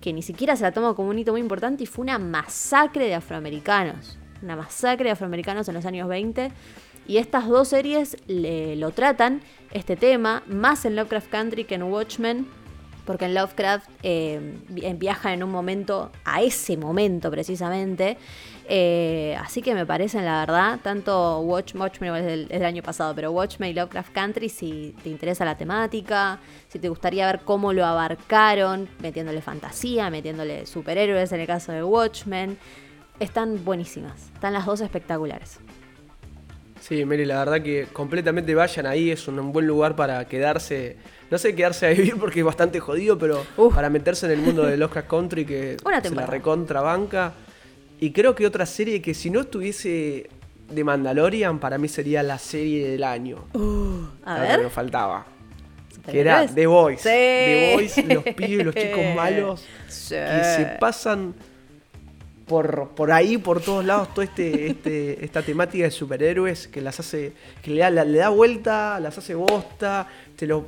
[0.00, 3.06] que ni siquiera se la toma como un hito muy importante y fue una masacre
[3.06, 4.18] de afroamericanos.
[4.42, 6.52] Una masacre de afroamericanos en los años 20.
[7.06, 9.40] Y estas dos series le, lo tratan,
[9.72, 12.46] este tema, más en Lovecraft Country que en Watchmen,
[13.08, 18.18] porque en Lovecraft eh, viaja en un momento, a ese momento precisamente.
[18.68, 23.14] Eh, así que me parecen, la verdad, tanto Watch, Watchmen es del, del, año pasado,
[23.14, 27.72] pero Watchmen y Lovecraft Country, si te interesa la temática, si te gustaría ver cómo
[27.72, 32.58] lo abarcaron, metiéndole fantasía, metiéndole superhéroes en el caso de Watchmen,
[33.20, 34.30] están buenísimas.
[34.34, 35.60] Están las dos espectaculares.
[36.80, 40.96] Sí, Mary, la verdad que completamente vayan ahí, es un buen lugar para quedarse,
[41.30, 44.64] no sé quedarse a vivir porque es bastante jodido, pero para meterse en el mundo
[44.64, 47.34] de Lovecraft Country que se la recontrabanca.
[48.00, 50.30] Y creo que otra serie que si no estuviese
[50.70, 53.44] de Mandalorian, para mí sería la serie del año.
[53.54, 54.56] Uh, a ver.
[54.56, 55.26] Que nos faltaba.
[56.10, 57.02] Que era The Voice.
[57.02, 61.34] The Voice, los pibes, los chicos malos que se pasan
[62.46, 66.98] por, por ahí, por todos lados, toda este, este, esta temática de superhéroes que las
[66.98, 70.64] hace, que le da, le da vuelta, las hace bosta, te lo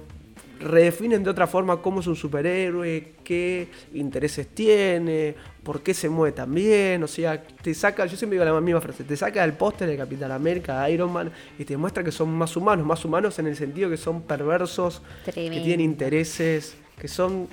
[0.60, 6.32] redefinen de otra forma cómo es un superhéroe, qué intereses tiene, por qué se mueve
[6.32, 9.54] tan bien, o sea, te saca, yo siempre digo la misma frase, te saca el
[9.54, 13.04] póster de Capitán América, de Iron Man, y te muestra que son más humanos, más
[13.04, 17.48] humanos en el sentido que son perversos, que tienen intereses, que son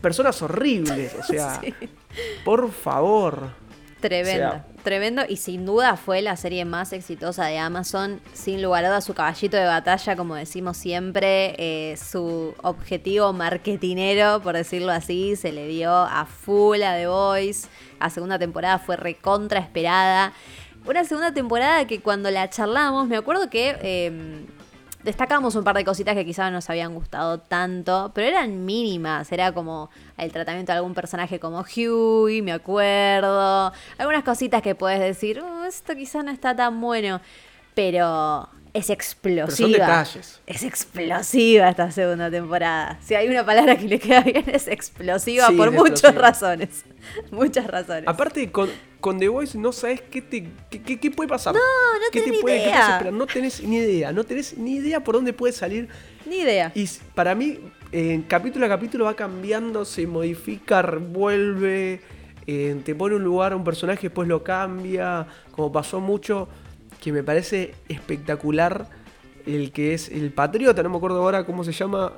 [0.00, 1.60] personas horribles, o sea,
[2.44, 3.63] por favor.
[4.04, 8.88] Tremendo, tremendo y sin duda fue la serie más exitosa de Amazon, sin lugar a
[8.88, 15.36] dudas su caballito de batalla, como decimos siempre, eh, su objetivo marketinero, por decirlo así,
[15.36, 17.66] se le dio a full a The Voice,
[17.98, 20.34] la segunda temporada fue recontra esperada,
[20.86, 23.78] una segunda temporada que cuando la charlamos, me acuerdo que...
[23.80, 24.44] Eh,
[25.04, 29.30] destacamos un par de cositas que quizás no nos habían gustado tanto, pero eran mínimas.
[29.30, 33.72] Era como el tratamiento de algún personaje como Huey, me acuerdo.
[33.98, 37.20] Algunas cositas que puedes decir, oh, esto quizás no está tan bueno.
[37.74, 40.04] Pero es explosiva.
[40.46, 42.98] Es explosiva esta segunda temporada.
[43.00, 46.84] Si hay una palabra que le queda bien, es explosiva por muchas razones.
[47.30, 48.04] Muchas razones.
[48.08, 48.70] Aparte, con,
[49.04, 51.54] con The Voice no sabes qué, te, qué, puede pasar.
[51.54, 53.10] No, no ¿Qué tenés te puede, idea.
[53.12, 54.12] no tenés ni idea.
[54.12, 55.90] No tenés ni idea por dónde puede salir.
[56.24, 56.72] Ni idea.
[56.74, 57.58] Y para mí,
[58.28, 62.00] capítulo a capítulo va cambiando, se modifica, vuelve.
[62.46, 65.26] Eh, te pone un lugar a un personaje, después lo cambia.
[65.50, 66.48] Como pasó mucho
[66.98, 68.88] que me parece espectacular
[69.44, 72.14] el que es el patriota, no me acuerdo ahora cómo se llama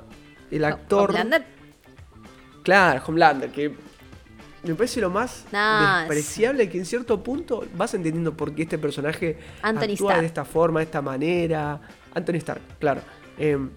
[0.51, 1.09] el actor.
[1.09, 1.43] ¿Homelander?
[2.63, 3.75] Claro, Homelander, que
[4.63, 9.37] me parece lo más despreciable que en cierto punto vas entendiendo por qué este personaje
[9.61, 11.79] actúa de esta forma, de esta manera.
[12.13, 13.01] Anthony Stark, claro.
[13.37, 13.69] Em,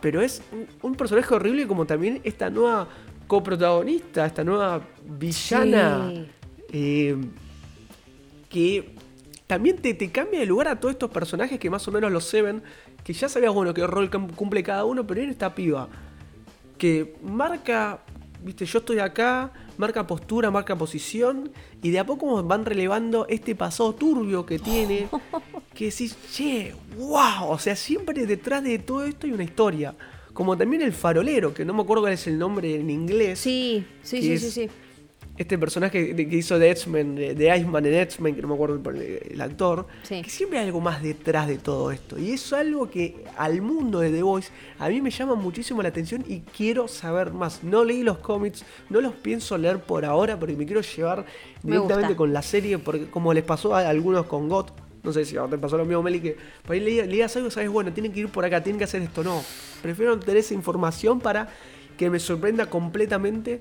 [0.00, 0.42] pero es
[0.82, 2.88] un, personaje horrible como también esta nueva
[3.26, 6.26] coprotagonista, esta nueva villana.
[6.72, 7.30] Em,
[8.48, 8.94] que
[9.46, 12.24] también te, te, cambia de lugar a todos estos personajes que más o menos los
[12.24, 12.62] Seven,
[13.04, 15.88] que ya sabías, bueno, qué rol cumple cada uno, pero en esta piba,
[16.78, 18.00] que marca,
[18.42, 21.50] viste, yo estoy acá, marca postura, marca posición,
[21.82, 25.08] y de a poco van relevando este pasado turbio que tiene,
[25.74, 29.94] que decís, che, wow, o sea, siempre detrás de todo esto hay una historia.
[30.32, 33.38] Como también el farolero, que no me acuerdo cuál es el nombre en inglés.
[33.38, 34.70] Sí, sí, sí, sí, sí
[35.38, 39.40] este personaje que hizo de X-Men, de Iceman en X-Men, que no me acuerdo el,
[39.40, 42.18] actor, que siempre hay algo más detrás de todo esto.
[42.18, 45.82] Y eso es algo que al mundo de The Voice a mí me llama muchísimo
[45.82, 47.62] la atención y quiero saber más.
[47.62, 51.26] No leí los cómics, no los pienso leer por ahora porque me quiero llevar
[51.62, 54.72] directamente con la serie, porque como les pasó a algunos con GOT,
[55.02, 57.92] no sé si te pasó lo mismo, Meli, que por ahí leías algo, sabes, bueno,
[57.92, 59.22] tienen que ir por acá, tienen que hacer esto.
[59.22, 59.40] No,
[59.80, 61.48] prefiero tener esa información para
[61.96, 63.60] que me sorprenda completamente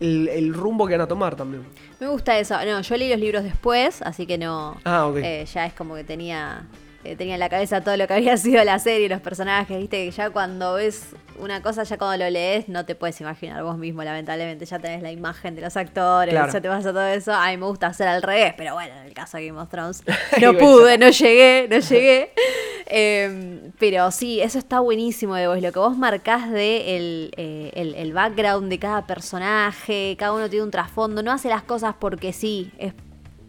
[0.00, 1.64] el, rumbo que van a tomar también.
[2.00, 2.54] Me gusta eso.
[2.64, 4.76] No, yo leí los libros después, así que no.
[4.84, 6.66] Ah, eh, ya es como que tenía
[7.04, 10.04] eh, tenía en la cabeza todo lo que había sido la serie, los personajes, viste
[10.04, 13.78] que ya cuando ves una cosa, ya cuando lo lees, no te puedes imaginar vos
[13.78, 17.32] mismo, lamentablemente, ya tenés la imagen de los actores, ya te vas a todo eso.
[17.32, 19.68] A mí me gusta hacer al revés, pero bueno, en el caso de Game of
[19.68, 20.02] Thrones,
[20.42, 22.32] no pude, no llegué, no llegué.
[22.90, 27.70] Em, pero sí, eso está buenísimo de vos, lo que vos marcás de el, eh,
[27.74, 31.96] el, el background de cada personaje, cada uno tiene un trasfondo, no hace las cosas
[32.00, 32.94] porque sí, es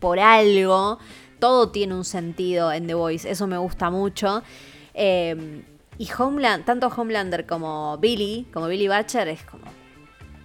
[0.01, 0.99] por algo
[1.39, 4.43] todo tiene un sentido en The Voice, eso me gusta mucho.
[4.93, 5.63] Eh,
[5.97, 9.65] y Homeland, tanto Homelander como Billy, como Billy Butcher, es como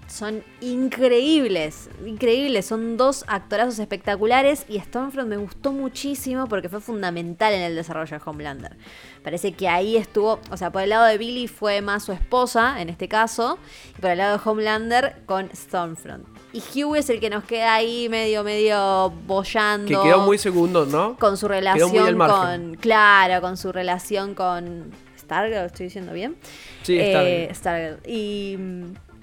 [0.06, 2.66] son increíbles, increíbles.
[2.66, 8.18] Son dos actorazos espectaculares y Stormfront me gustó muchísimo porque fue fundamental en el desarrollo
[8.18, 8.76] de Homelander.
[9.22, 12.80] Parece que ahí estuvo, o sea, por el lado de Billy fue más su esposa,
[12.80, 13.58] en este caso,
[13.96, 16.33] y por el lado de Homelander con Stormfront.
[16.54, 19.86] Y Hugh es el que nos queda ahí medio, medio bollando.
[19.86, 21.16] Que quedó muy segundo, ¿no?
[21.18, 22.76] Con su relación con.
[22.76, 24.92] Claro, con su relación con.
[25.18, 26.36] Stargirl, ¿lo estoy diciendo bien?
[26.82, 27.98] Sí, eh, Stargirl.
[28.06, 28.56] Y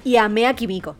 [0.03, 0.95] y amé a Kimiko.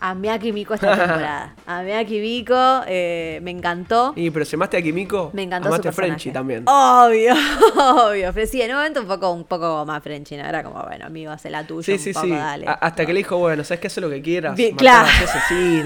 [0.00, 1.54] Amé a Kimiko esta temporada.
[1.66, 4.12] Amé a Kimiko, eh, me encantó.
[4.14, 6.64] Y pero se amaste a Kimiko, me encantó amaste a Frenchy también.
[6.68, 7.34] Obvio,
[7.76, 8.32] obvio.
[8.46, 10.44] Sí, en un momento un poco, un poco más Frenchy, ¿no?
[10.44, 11.84] Era como, bueno, amigo, hace la tuya.
[11.84, 12.30] Sí, sí, sí.
[12.30, 12.66] Dale.
[12.68, 13.86] hasta que le dijo, bueno, ¿sabes qué?
[13.88, 14.54] Haz lo que quieras.
[14.54, 15.08] Bien, claro.
[15.48, 15.82] sí,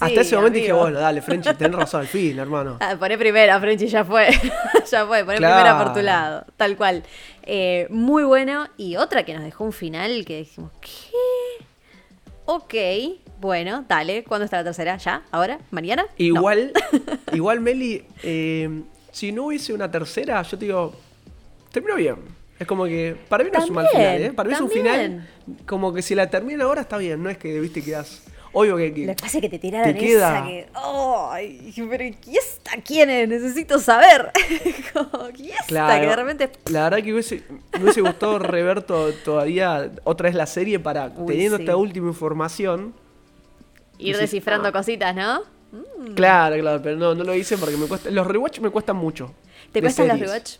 [0.00, 2.76] hasta ese momento dije, bueno, dale, Frenchy, tenés razón al fin, hermano.
[2.80, 4.28] Ah, poné primera, Frenchy, ya fue.
[4.90, 6.44] ya fue, poné primera por tu lado.
[6.56, 7.02] Tal cual.
[7.42, 8.68] Eh, muy bueno.
[8.76, 11.64] Y otra que nos dejó un final que dijimos, ¿qué?
[12.46, 12.74] Ok,
[13.44, 14.24] bueno, dale.
[14.24, 14.96] ¿Cuándo está la tercera?
[14.96, 15.22] ¿Ya?
[15.30, 15.58] ¿Ahora?
[15.70, 16.06] ¿Mañana?
[16.16, 16.72] Igual,
[17.32, 20.94] igual Meli, eh, si no hubiese una tercera, yo te digo,
[21.70, 22.16] terminó bien.
[22.58, 24.32] Es como que, para mí no es un mal final, ¿eh?
[24.32, 25.28] Para mí es un final,
[25.66, 28.22] como que si la termina ahora está bien, no es que, viste, quedas
[28.56, 30.38] Obvio que, Lo que pasa es que te tiraron te queda...
[30.38, 30.66] esa que.
[30.74, 31.74] ¡Ay!
[31.76, 32.70] pero ¿quién está?
[32.84, 33.28] ¿Quién es?
[33.28, 34.30] Necesito saber.
[35.34, 35.66] ¿Quién está?
[35.66, 36.50] Claro, que de repente.
[36.70, 41.56] La verdad que hubiese, me hubiese gustado rever todavía otra vez la serie para, teniendo
[41.56, 42.94] esta última información.
[43.98, 44.72] Ir descifrando ah".
[44.72, 45.42] cositas, ¿no?
[45.72, 46.14] Mm.
[46.14, 48.10] Claro, claro, pero no, no lo hice porque me cuesta.
[48.10, 49.34] Los rewatch me cuestan mucho.
[49.72, 50.56] ¿Te cuestan los rewatch?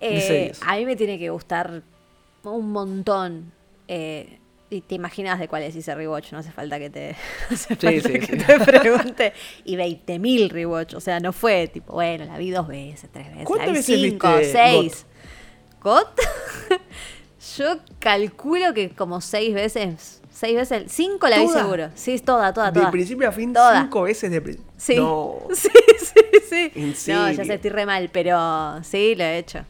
[0.00, 1.82] Eh, a mí me tiene que gustar
[2.44, 3.52] un montón.
[3.88, 4.38] Eh,
[4.70, 7.16] y te imaginas de cuál es ese rewatch, no hace falta que te,
[7.50, 9.32] hace falta que te pregunte.
[9.64, 13.44] Y 20.000 rewatch, o sea, no fue tipo, bueno, la vi dos veces, tres veces,
[13.44, 15.06] ¿Cuántas la vi cinco, seis.
[15.80, 16.08] ¿Got?
[17.56, 21.90] Yo calculo que como seis veces, seis veces, cinco la vi seguro.
[21.96, 22.86] Sí, es toda, toda, toda.
[22.86, 24.72] De principio a fin, cinco veces de principio.
[24.76, 24.96] Sí.
[24.96, 25.34] No.
[25.54, 25.68] Sí,
[26.72, 27.12] sí, sí.
[27.12, 29.64] no, ya sé, estoy re mal, pero sí, lo he hecho.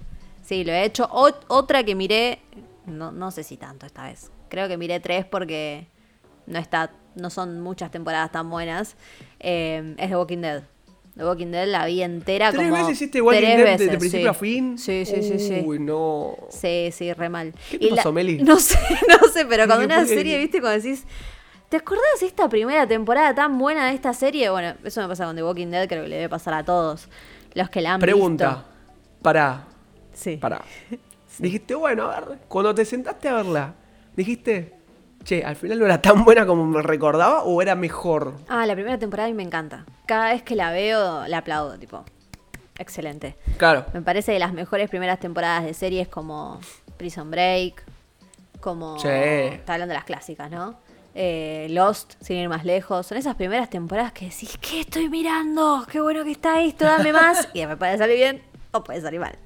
[0.45, 1.09] Sí, lo he hecho.
[1.11, 2.41] otra que miré,
[2.87, 5.89] no, no sé si tanto esta vez Creo que miré tres porque
[6.47, 8.97] no está, no son muchas temporadas tan buenas.
[9.41, 10.63] Eh, es The Walking Dead.
[11.19, 14.31] The Walking Dead la vi entera ¿Tres como veces hiciste Walking Dead veces, desde principio
[14.31, 14.79] a fin?
[14.79, 15.63] Sí, sí, sí, sí.
[15.65, 16.37] Uy, no.
[16.49, 17.53] Sí, sí, re mal.
[17.71, 18.39] ¿Qué te pasó, Meli?
[18.43, 18.79] No sé,
[19.09, 21.05] no sé, pero cuando una serie, viste, cuando decís...
[21.69, 24.49] ¿Te acordás de esta primera temporada tan buena de esta serie?
[24.49, 27.09] Bueno, eso me pasa con The Walking Dead, creo que le debe pasar a todos
[27.53, 28.47] los que la han Pregunta.
[28.47, 28.63] visto.
[28.63, 29.23] Pregunta.
[29.23, 29.65] Pará.
[30.15, 30.37] Sí.
[30.37, 30.63] Pará.
[31.39, 33.75] Dijiste, bueno, a ver, cuando te sentaste a verla,
[34.17, 34.78] dijiste,
[35.29, 38.35] che, al final no era tan buena como me recordaba o era mejor.
[38.49, 39.85] Ah, la primera temporada a mí me encanta.
[40.07, 42.03] Cada vez que la veo, la aplaudo, tipo.
[42.79, 43.37] Excelente.
[43.59, 43.85] Claro.
[43.93, 46.61] Me parece de las mejores primeras temporadas de series como
[46.97, 47.85] Prison Break,
[48.61, 48.99] como...
[48.99, 49.09] Sí.
[49.09, 50.77] Está hablando de las clásicas, ¿no?
[51.14, 53.07] Eh, Lost, sin ir más lejos.
[53.07, 55.85] Son esas primeras temporadas que decís, ¿qué estoy mirando?
[55.91, 57.49] Qué bueno que está esto, dame más.
[57.53, 59.37] y me puede salir bien o puede salir mal.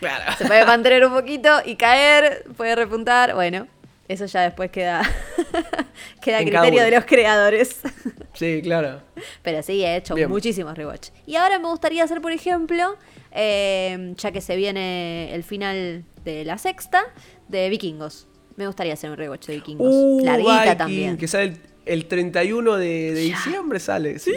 [0.00, 0.32] Claro.
[0.36, 3.34] Se puede mantener un poquito y caer, puede repuntar.
[3.34, 3.68] Bueno,
[4.08, 5.02] eso ya después queda,
[6.22, 7.80] queda a criterio de los creadores.
[8.34, 9.00] Sí, claro.
[9.44, 11.10] Pero sí, he hecho muchísimos rewatch.
[11.24, 12.96] Y ahora me gustaría hacer, por ejemplo,
[13.30, 17.04] eh, ya que se viene el final de la sexta,
[17.46, 18.26] de Vikingos.
[18.56, 19.86] Me gustaría hacer un rewatch de Vikingos.
[19.88, 21.16] Uh, Larguita también.
[21.16, 24.18] Que sale el, 31 de, diciembre, sale.
[24.18, 24.34] Sí.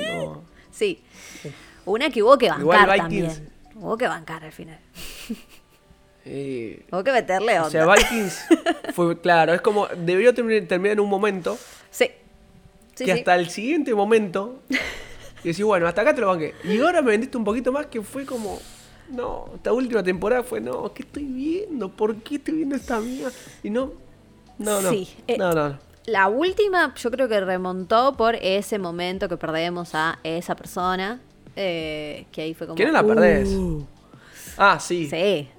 [0.69, 1.01] sí.
[1.86, 3.32] Una que hubo que bancar también.
[3.73, 4.80] Hubo que bancar al final.
[6.30, 7.68] Eh, Tengo que meterle onda.
[7.68, 8.46] O sea, Vikings
[8.94, 11.58] fue, claro, es como, debió terminar en un momento.
[11.90, 12.12] Sí.
[12.96, 14.60] que hasta el siguiente momento,
[15.44, 16.54] y decís, bueno, hasta acá te lo banqué.
[16.63, 18.60] Y ahora me vendiste un poquito más que fue como,
[19.10, 21.90] no, esta última temporada fue, no, ¿qué estoy viendo?
[21.90, 23.30] ¿Por qué estoy viendo esta mía?
[23.63, 23.94] Y no,
[24.58, 24.90] no, no.
[24.90, 25.78] Sí, eh, no, no.
[26.08, 31.20] La última yo creo que remontó por ese momento que perdemos a esa persona.
[31.60, 32.78] Eh, que ahí fue como...
[32.78, 33.50] ¿Quién la perdés?
[33.50, 33.86] Uh".
[34.58, 35.10] Ah, sí.
[35.10, 35.50] Sí.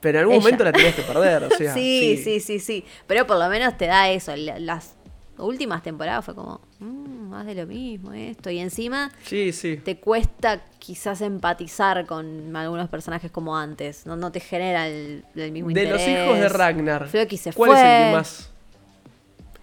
[0.00, 1.74] Pero en algún momento la tenías que perder, o sea.
[1.74, 4.34] sí, sí, sí, sí, Pero por lo menos te da eso.
[4.36, 4.96] Las
[5.38, 8.50] últimas temporadas fue como, mm, más de lo mismo esto.
[8.50, 9.78] Y encima sí, sí.
[9.78, 14.06] te cuesta quizás empatizar con algunos personajes como antes.
[14.06, 15.90] No, no te genera el, mismo interés.
[15.90, 17.08] De los hijos de Ragnar.
[17.08, 18.50] se ¿Cuál es el que más?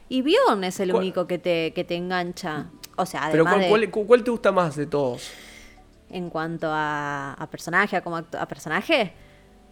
[0.09, 2.67] Y Bjorn es el único que te, que te engancha.
[2.95, 5.31] O sea, además Pero ¿cuál, cuál, te gusta más de todos?
[6.11, 9.13] En cuanto a, a personaje, a, como a personaje,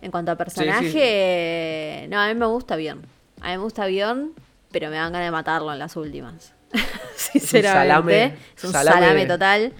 [0.01, 3.01] en cuanto a personaje, no, a mí me gusta bien.
[3.41, 4.33] A mí me gusta bien,
[4.71, 6.53] pero me dan ganas de matarlo en las últimas.
[7.15, 8.37] Sinceramente.
[8.55, 9.73] Es un salame, total.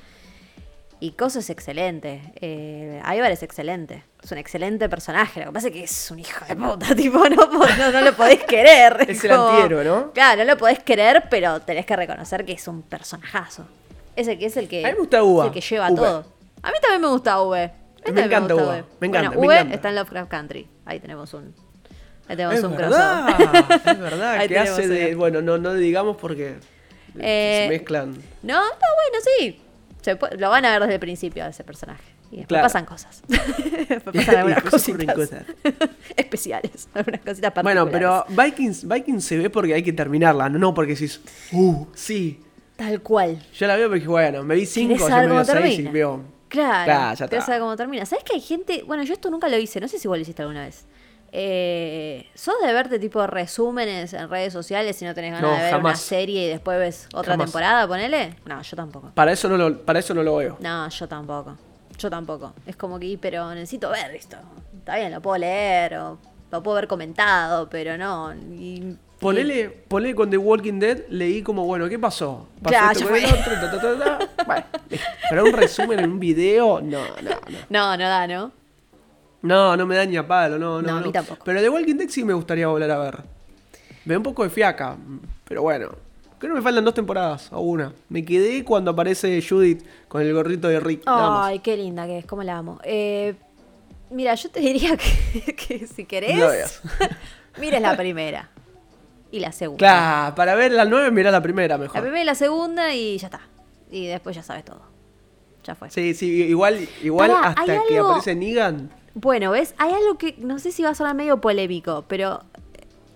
[1.00, 2.22] Y Coso es excelente.
[2.36, 4.04] Eh, Ivar es excelente.
[4.22, 5.40] Es un excelente personaje.
[5.40, 6.94] Lo que pasa es que es un hijo de puta.
[6.96, 9.06] Tipo, no, no, lo podés querer.
[9.10, 10.12] es el antihéroe, ¿no?
[10.12, 13.66] Claro, no lo podés querer, pero tenés que reconocer que es un personajazo.
[14.16, 15.46] Ese que es el que, a mí me gusta Uva.
[15.48, 16.26] el que lleva todo.
[16.62, 17.72] A mí también me gusta V.
[18.14, 18.86] Me encanta Uva.
[19.00, 20.68] Me encanta, bueno, V está en Lovecraft Country.
[20.86, 21.54] Ahí tenemos un.
[22.28, 25.16] Ahí tenemos es un verdad, Es verdad, que hace de.
[25.16, 26.56] Bueno, no, no digamos porque.
[27.20, 28.12] Eh, se mezclan.
[28.42, 29.62] No, está bueno, sí
[30.38, 32.04] lo van a ver desde el principio a ese personaje.
[32.32, 33.22] Y después pasan cosas.
[34.06, 35.32] pasan algunas cositas
[36.16, 36.88] especiales.
[36.94, 41.10] Algunas cositas Bueno, pero Vikings, Vikings se ve porque hay que terminarla, no, porque si
[41.52, 42.40] uh, sí.
[42.78, 43.42] Tal cual.
[43.54, 46.22] Yo la veo porque, bueno, me vi cinco, yo me vi seis y veo.
[46.52, 47.60] Claro, claro ya está.
[47.60, 48.06] cómo termina.
[48.06, 48.84] ¿Sabes que hay gente?
[48.86, 50.86] Bueno, yo esto nunca lo hice, no sé si igual lo hiciste alguna vez.
[51.32, 55.76] Eh, ¿Sos de verte tipo resúmenes en redes sociales si no tenés ganas de ver
[55.78, 58.36] una serie y después ves otra temporada, ponele?
[58.46, 59.12] No, yo tampoco.
[59.16, 60.58] Para eso no lo, para eso no lo veo.
[60.60, 61.58] No, yo tampoco.
[61.98, 62.54] Yo tampoco.
[62.66, 64.36] Es como que, pero necesito ver esto.
[64.78, 66.18] Está bien, lo puedo leer o
[66.52, 68.34] lo puedo ver comentado, pero no.
[68.34, 72.48] Y, ponele, ponele con The Walking Dead, leí como, bueno, ¿qué pasó?
[72.62, 73.22] ¿Pasó ya, esto fue.
[74.46, 74.66] bueno,
[75.30, 77.58] pero un resumen en un video, no, no, no.
[77.70, 78.52] No, no da, ¿no?
[79.44, 80.92] No, no me da ni a palo, no, no.
[80.92, 81.44] No, a mí tampoco.
[81.46, 83.20] Pero The Walking Dead sí me gustaría volver a ver.
[84.06, 84.98] Me da un poco de fiaca,
[85.48, 85.90] pero bueno.
[86.40, 87.94] Creo que me faltan dos temporadas o una.
[88.10, 91.04] Me quedé cuando aparece Judith con el gorrito de Rick.
[91.06, 92.80] Ay, qué linda que es, cómo la amo.
[92.84, 93.36] Eh,
[94.10, 94.98] mira, yo te diría
[95.68, 96.50] que, si querés, no
[97.62, 98.50] mires la primera
[99.32, 99.80] y la segunda.
[99.80, 101.96] Claro, para ver la nueve, mira la primera mejor.
[101.96, 103.42] La primera y la segunda y ya está.
[103.90, 104.82] Y después ya sabes todo.
[105.64, 105.90] Ya fue.
[105.90, 109.76] Sí, sí, igual, igual hasta que aparece Negan bueno, ¿ves?
[109.78, 112.44] Hay algo que no sé si va a sonar medio polémico, pero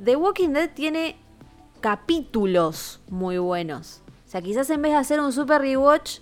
[0.03, 1.15] The Walking Dead tiene
[1.79, 4.01] capítulos muy buenos.
[4.27, 6.19] O sea, quizás en vez de hacer un super rewatch,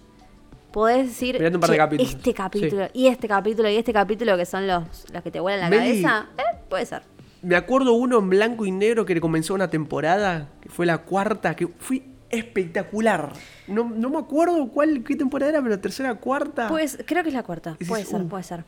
[0.71, 2.13] podés decir un par de capítulos.
[2.13, 5.71] este capítulo y este capítulo y este capítulo que son los, los que te vuelan
[5.71, 6.27] la cabeza.
[6.37, 7.12] Eh, puede ser.
[7.43, 11.55] Me acuerdo uno en blanco y negro que comenzó una temporada, que fue la cuarta,
[11.55, 13.33] que fue espectacular.
[13.67, 16.67] No, no me acuerdo cuál qué temporada era, pero tercera, cuarta.
[16.67, 17.77] Pues creo que es la cuarta.
[17.87, 18.27] puede ser, uh".
[18.27, 18.65] puede ser.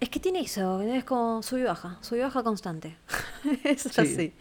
[0.00, 2.96] Es que tiene eso, es como sub y baja, sub y baja constante.
[3.64, 4.32] es así.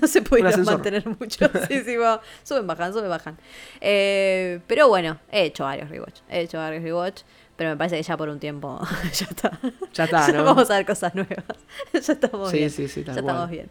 [0.00, 1.48] No se puede mantener mucho.
[1.68, 2.20] sí, sí, va.
[2.42, 3.38] Suben, bajan, suben, bajan.
[3.80, 6.20] Eh, pero bueno, he hecho varios rewatch.
[6.28, 7.22] He hecho varios rewatch.
[7.56, 8.80] Pero me parece que ya por un tiempo
[9.12, 9.58] ya está.
[9.94, 10.44] Ya está, ¿no?
[10.44, 11.44] Vamos a ver cosas nuevas.
[11.92, 12.70] ya estamos sí, bien.
[12.70, 13.70] Sí, sí, Ya estamos bien.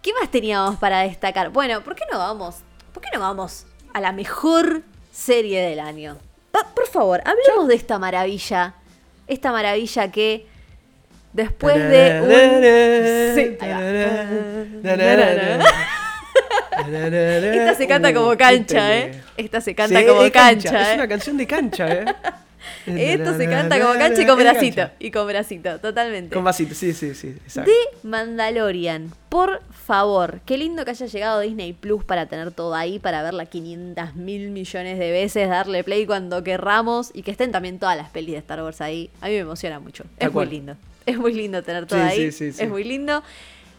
[0.00, 1.50] ¿Qué más teníamos para destacar?
[1.50, 2.56] Bueno, ¿por qué no vamos?
[2.92, 4.82] ¿Por qué no vamos a la mejor
[5.12, 6.18] serie del año?
[6.74, 8.74] por favor, hablemos de esta maravilla.
[9.26, 10.46] Esta maravilla que
[11.32, 12.28] Después de un...
[13.34, 13.56] Sí,
[17.54, 19.22] Esta se canta como cancha, ¿eh?
[19.36, 20.94] Esta se canta como cancha, Es ¿eh?
[20.96, 22.04] una canción de cancha, ¿eh?
[22.86, 24.90] Esto se canta como cancha y con bracito.
[24.98, 26.34] Y con bracito, totalmente.
[26.34, 27.28] Con vasito, sí, sí, sí.
[27.28, 27.70] Exacto.
[27.70, 30.40] De Mandalorian, por favor.
[30.44, 34.50] Qué lindo que haya llegado Disney Plus para tener todo ahí, para verla 500 mil
[34.50, 38.38] millones de veces, darle play cuando querramos y que estén también todas las pelis de
[38.38, 39.10] Star Wars ahí.
[39.20, 40.04] A mí me emociona mucho.
[40.18, 40.76] Es muy lindo.
[41.04, 42.24] Es muy lindo tener todo ahí.
[42.24, 43.22] es muy lindo.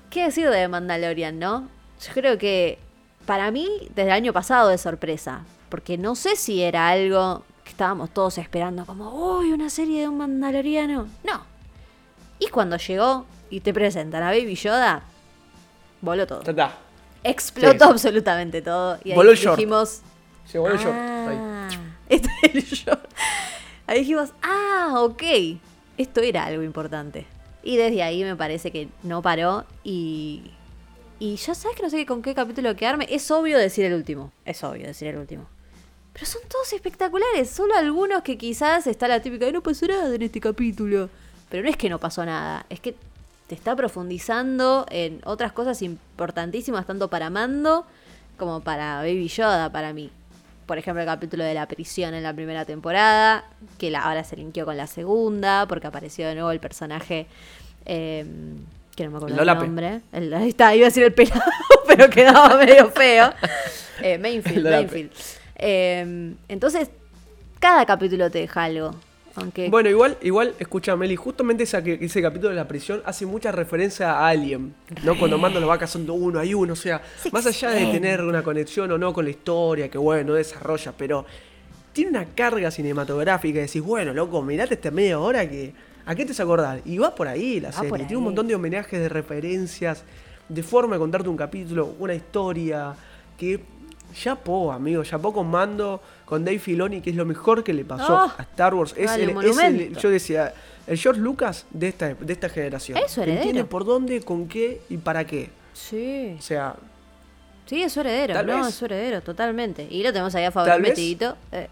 [0.10, 1.70] ¿Qué decir de Mandalorian, no?
[2.06, 2.78] Yo creo que
[3.26, 5.44] para mí, desde el año pasado, de sorpresa.
[5.70, 10.08] Porque no sé si era algo que estábamos todos esperando, como, uy, una serie de
[10.08, 11.08] un Mandaloriano.
[11.24, 11.46] No.
[12.40, 15.04] Y cuando llegó y te presentan a Baby Yoda,
[16.02, 16.44] voló todo.
[17.24, 19.00] Explotó absolutamente todo.
[19.04, 20.02] Y ahí dijimos.
[20.46, 20.98] Se voló el short.
[20.98, 21.38] Ahí.
[21.40, 21.70] Ah,
[22.10, 23.06] este es el short.
[23.88, 25.24] Ahí dijimos, ah, ok
[25.98, 27.26] esto era algo importante.
[27.64, 30.52] Y desde ahí me parece que no paró y...
[31.20, 33.08] Y ya sabes que no sé con qué capítulo quedarme.
[33.10, 34.34] Es obvio decir el último.
[34.44, 35.48] Es obvio decir el último.
[36.14, 37.50] Pero son todos espectaculares.
[37.50, 41.10] Solo algunos que quizás está la típica de no pasó nada en este capítulo.
[41.50, 42.66] Pero no es que no pasó nada.
[42.70, 42.96] Es que
[43.48, 47.86] te está profundizando en otras cosas importantísimas, tanto para Mando
[48.38, 50.12] como para Baby Yoda, para mí
[50.66, 53.44] por ejemplo, el capítulo de la prisión en la primera temporada,
[53.78, 57.28] que la, ahora se linkeó con la segunda, porque apareció de nuevo el personaje,
[57.86, 58.58] em,
[58.96, 60.02] que no me acuerdo el, nombre.
[60.12, 61.42] ahí está, iba a decir el pelado,
[61.88, 63.34] pero quedaba medio feo.
[64.02, 65.12] Eh, Mainfield, Mainfield.
[65.66, 66.90] Em, entonces,
[67.60, 68.94] cada capítulo te deja algo.
[69.70, 74.28] Bueno, igual, igual, escucha, Meli, justamente ese capítulo de la prisión hace mucha referencia a
[74.28, 75.18] Alien, ¿no?
[75.18, 77.02] Cuando Mando lo va cazando uno hay uno, o sea,
[77.32, 81.26] más allá de tener una conexión o no con la historia, que bueno, desarrolla, pero
[81.94, 85.74] tiene una carga cinematográfica y decís, bueno, loco, mirate esta media hora que.
[86.06, 86.82] ¿A qué te vas a acordar?
[86.84, 88.00] Y va por ahí la serie.
[88.00, 90.04] Tiene un montón de homenajes, de referencias,
[90.50, 92.94] de forma de contarte un capítulo, una historia,
[93.38, 93.62] que
[94.22, 97.74] Ya po, amigo, ya po con Mando, con Dave Filoni, que es lo mejor que
[97.74, 98.94] le pasó Oh, a Star Wars.
[98.98, 100.54] Es, vale, el, es yo decía,
[100.88, 102.98] el George Lucas de esta, de esta generación.
[102.98, 103.42] Es su heredero.
[103.42, 105.50] Entiende por dónde, con qué y para qué.
[105.74, 106.36] Sí.
[106.38, 106.76] O sea,
[107.66, 109.88] Sí, es su heredero, Tal no, vez- es su heredero, totalmente.
[109.90, 111.38] Y lo tenemos ahí a favor metidito.
[111.52, 111.70] Eh,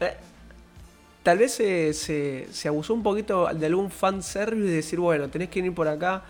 [0.00, 0.14] eh,
[1.22, 5.50] tal vez se, se, se abusó un poquito de algún fanservice de decir, bueno, tenés
[5.50, 6.22] que ir por acá.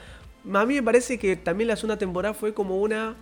[0.52, 3.14] A mí me parece que también la segunda temporada fue como una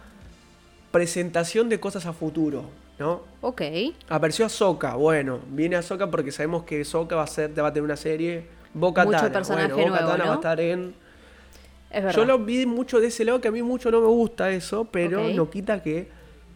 [0.90, 2.64] presentación de cosas a futuro,
[2.98, 3.22] ¿no?
[3.40, 3.62] ok.
[4.08, 7.84] Apareció Ahsoka, bueno, viene Ahsoka porque sabemos que Ahsoka va a ser, va a tener
[7.84, 8.44] una serie.
[8.72, 10.94] Boca personaje bueno, nuevo, Bo-Katan va a estar en.
[11.90, 12.16] Es verdad.
[12.20, 14.84] Yo lo vi mucho de ese lado que a mí mucho no me gusta eso,
[14.84, 16.08] pero no quita que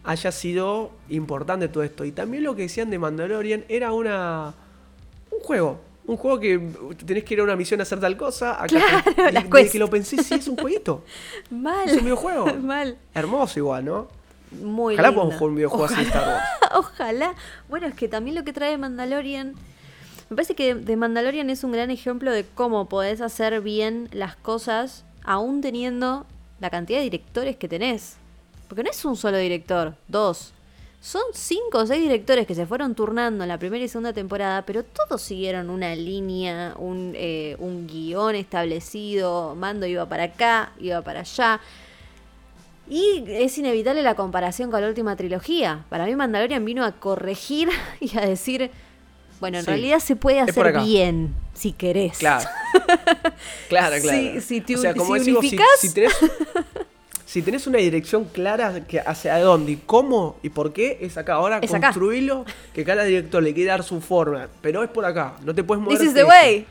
[0.05, 2.05] haya sido importante todo esto.
[2.05, 4.53] Y también lo que decían de Mandalorian era una
[5.31, 5.79] un juego.
[6.07, 6.61] Un juego que
[7.05, 8.63] tenés que ir a una misión a hacer tal cosa.
[8.63, 9.71] Acá Claro, te- las quests.
[9.71, 11.03] que lo pensé, sí, es un jueguito.
[11.49, 11.89] Mal.
[11.89, 12.45] Es un videojuego.
[12.61, 12.97] Mal.
[13.13, 14.07] Hermoso igual, ¿no?
[14.61, 15.21] Muy Ojalá lindo.
[15.21, 16.43] podamos jugar un videojuego así Star Wars.
[16.75, 17.35] Ojalá.
[17.69, 19.53] Bueno, es que también lo que trae Mandalorian.
[20.29, 24.35] Me parece que de Mandalorian es un gran ejemplo de cómo podés hacer bien las
[24.35, 26.25] cosas aún teniendo
[26.59, 28.15] la cantidad de directores que tenés.
[28.67, 30.51] Porque no es un solo director, dos.
[31.01, 34.63] Son cinco o seis directores que se fueron turnando en la primera y segunda temporada,
[34.63, 39.53] pero todos siguieron una línea, un, eh, un guion establecido.
[39.53, 41.59] Mando iba para acá, iba para allá.
[42.89, 45.85] Y es inevitable la comparación con la última trilogía.
[45.89, 47.69] Para mí Mandalorian vino a corregir
[47.99, 48.69] y a decir,
[49.39, 49.69] bueno, en Sí.
[49.71, 52.17] realidad se puede hacer bien, si querés.
[52.19, 52.47] Claro.
[53.69, 54.17] Claro, claro.
[54.17, 56.13] Si- si te- o sea, como si decimos, si, unificás- si tenés,
[57.25, 61.33] si tenés una dirección clara que hacia dónde y cómo y por qué, es acá.
[61.33, 61.87] Ahora Es acá.
[61.87, 64.47] construirlo, que cada director le quiere dar su forma.
[64.61, 65.35] Pero es por acá.
[65.43, 65.97] No te puedes mover.
[65.97, 66.65] This is the way.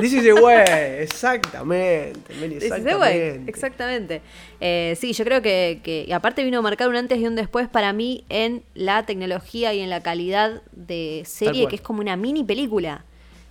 [0.00, 1.02] This is the way.
[1.02, 2.34] Exactamente.
[2.40, 3.18] Meli, This is the way.
[3.46, 3.50] Exactamente.
[3.50, 4.22] Exactamente.
[4.60, 7.34] Eh, sí, yo creo que, que- y aparte vino a marcar un antes y un
[7.36, 12.00] después para mí en la tecnología y en la calidad de serie, que es como
[12.00, 13.04] una mini película.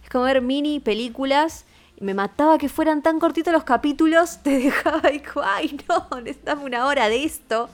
[0.04, 1.66] Es como ver mini películas.
[2.00, 6.86] Me mataba que fueran tan cortitos los capítulos, te dejaba ahí, ay no, necesitamos una
[6.86, 7.70] hora de esto.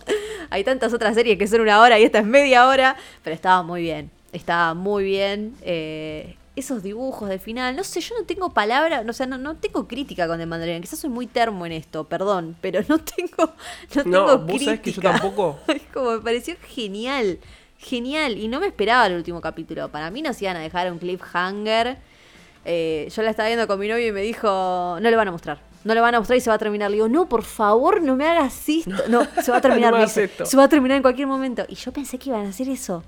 [0.49, 3.63] Hay tantas otras series que son una hora y esta es media hora, pero estaba
[3.63, 5.55] muy bien, estaba muy bien.
[5.61, 9.37] eh, esos dibujos de final, no sé, yo no tengo palabra, no, o sea, no,
[9.37, 12.99] no tengo crítica con The Mandalorian, quizás soy muy termo en esto, perdón, pero no
[12.99, 13.53] tengo,
[13.95, 14.65] no No, tengo vos crítica.
[14.65, 15.59] sabés que yo tampoco.
[15.67, 17.39] Es como me pareció genial,
[17.79, 20.99] genial, y no me esperaba el último capítulo, para mí nos iban a dejar un
[20.99, 21.97] cliffhanger,
[22.65, 24.47] eh, yo la estaba viendo con mi novio y me dijo,
[25.01, 25.59] no le van a mostrar.
[25.83, 26.89] No le van a mostrar y se va a terminar.
[26.89, 28.89] Le digo, no, por favor, no me hagas esto.
[29.09, 29.91] No, se va a terminar.
[29.91, 30.23] No me me hagas dice.
[30.23, 30.45] esto.
[30.45, 31.65] Se va a terminar en cualquier momento.
[31.67, 33.03] Y yo pensé que iban a hacer eso.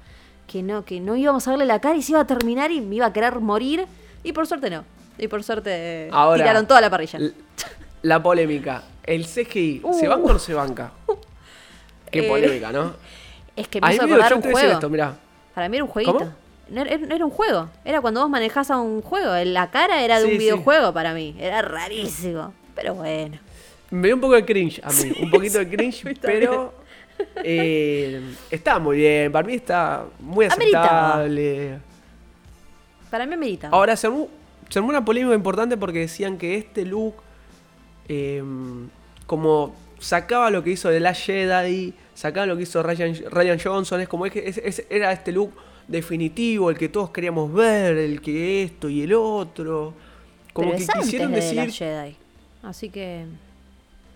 [0.47, 2.81] Que no, que no íbamos a verle la cara y se iba a terminar y
[2.81, 3.85] me iba a querer morir.
[4.23, 4.83] Y por suerte no.
[5.17, 7.19] Y por suerte Ahora, tiraron toda la parrilla.
[8.01, 8.83] La polémica.
[9.03, 10.09] El CGI, ¿se Uh.
[10.09, 10.91] banca o no se banca?
[12.11, 12.93] Qué Eh, polémica, ¿no?
[13.55, 14.71] Es que me hizo acordar un juego.
[14.73, 15.15] esto, mirá.
[15.53, 16.17] Para mí era un jueguito.
[16.17, 16.31] ¿Cómo?
[16.67, 17.69] No, Era, un juego.
[17.85, 19.31] Era cuando vos manejás a un juego.
[19.45, 20.37] La cara era de Sí, un sí.
[20.39, 21.35] videojuego para mí.
[21.39, 22.53] Era rarísimo.
[22.75, 23.37] Pero bueno.
[23.91, 26.73] Me dio un poco de cringe a mí, un poquito de cringe, pero
[27.43, 31.79] eh, está muy bien, para mí está muy aceptable.
[33.09, 33.69] Para mí merita.
[33.69, 34.27] Ahora se armó,
[34.69, 37.15] se armó una polémica importante porque decían que este look,
[38.07, 38.43] eh,
[39.25, 44.01] como sacaba lo que hizo The Last Jedi, sacaba lo que hizo Ryan, Ryan Johnson,
[44.01, 45.51] es como es, era este look
[45.87, 49.93] definitivo, el que todos queríamos ver, el que esto y el otro.
[50.53, 51.71] Como Pero que es antes quisieron de decir.
[51.71, 52.15] Jedi.
[52.63, 53.25] Así que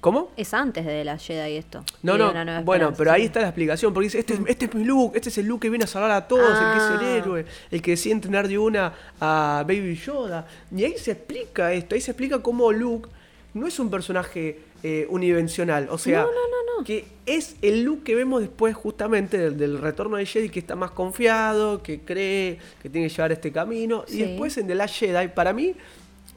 [0.02, 0.32] ¿Cómo?
[0.38, 1.84] es antes de Last Jedi esto.
[2.04, 2.32] No, no,
[2.64, 5.30] bueno, pero ahí está la explicación, porque dice, este, es- este es mi look, este
[5.30, 6.98] es el look que viene a salvar a todos, el que es Ah.
[7.02, 10.48] el héroe, el que decide entrenar de una a Baby Yoda.
[10.76, 13.10] Y ahí se explica esto, ahí se explica cómo Luke
[13.54, 16.86] no es un personaje eh, unidimensional, o sea, No, no, no, no.
[16.86, 20.78] que es el Luke que vemos después justamente del, del retorno de Jedi, que está
[20.78, 24.20] más confiado, que cree que tiene que llevar este camino, Sí.
[24.22, 25.74] y después en The Last Jedi, para mí,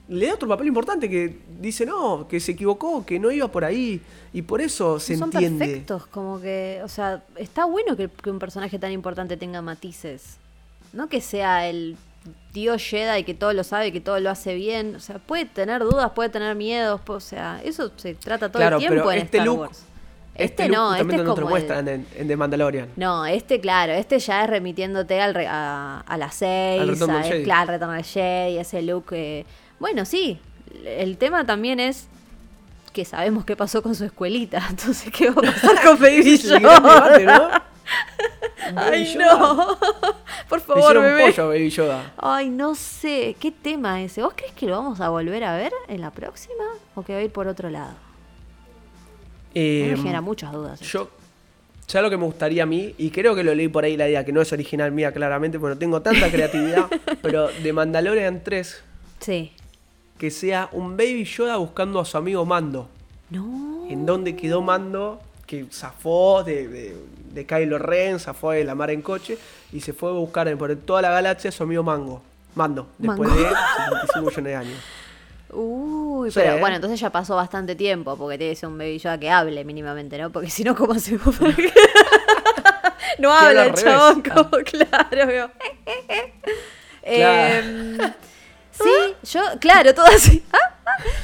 [0.08, 3.64] le da otro papel importante que dice no, que se equivocó, que no iba por
[3.64, 4.00] ahí,
[4.32, 5.64] y por eso se Son entiende.
[5.66, 10.36] perfectos, como que, o sea, está bueno que, que un personaje tan importante tenga matices.
[10.92, 11.96] No que sea el
[12.52, 14.94] dios Jedi que todo lo sabe, que todo lo hace bien.
[14.96, 18.76] O sea, puede tener dudas, puede tener miedos, o sea, eso se trata todo Claro,
[18.76, 19.84] el tiempo pero en este Star look- Wars.
[20.34, 22.88] Este, Este, no, este es no como el- en, en The Mandalorian.
[22.96, 27.14] No, este, claro, este ya es remitiéndote al re- a, a las Al 6, retorno
[27.14, 27.44] del a, Jedi.
[27.44, 29.06] claro, al Jedi, ese look.
[29.12, 29.44] eh,
[29.82, 30.38] bueno, sí,
[30.86, 32.06] el tema también es
[32.92, 37.18] que sabemos qué pasó con su escuelita, entonces qué va a pasar con Baby Yoda?
[37.18, 37.50] ¿no?
[38.80, 39.26] Ay, Yoda.
[39.26, 39.78] no.
[40.48, 41.24] Por favor, bebé.
[41.32, 42.12] pollo Baby Yoda.
[42.16, 44.22] Ay, no sé, ¿qué tema ese?
[44.22, 46.64] ¿Vos crees que lo vamos a volver a ver en la próxima
[46.94, 47.94] o que va a ir por otro lado?
[49.54, 50.80] Eh, me genera muchas dudas.
[50.80, 51.10] yo,
[51.88, 54.08] Ya lo que me gustaría a mí, y creo que lo leí por ahí la
[54.08, 56.86] idea, que no es original mía claramente, porque no tengo tanta creatividad,
[57.20, 58.82] pero de Mandalorian 3.
[59.20, 59.52] Sí.
[60.22, 62.88] Que sea un Baby Yoda buscando a su amigo Mando.
[63.30, 63.88] No.
[63.90, 66.94] En dónde quedó Mando, que zafó de,
[67.32, 69.36] de, Kylo Ren, zafó de la mar en coche,
[69.72, 72.22] y se fue a buscar por toda la galaxia a su amigo Mango.
[72.54, 74.78] Mando, después de 75 millones de años.
[75.50, 79.18] Uy, pero bueno, entonces ya pasó bastante tiempo, porque tiene que ser un Baby Yoda
[79.18, 80.30] que hable mínimamente, ¿no?
[80.30, 81.18] Porque si no, ¿cómo se
[83.18, 85.50] No habla el chabón, como, claro,
[87.02, 87.98] em,
[88.72, 90.44] sí, yo, claro, todo así.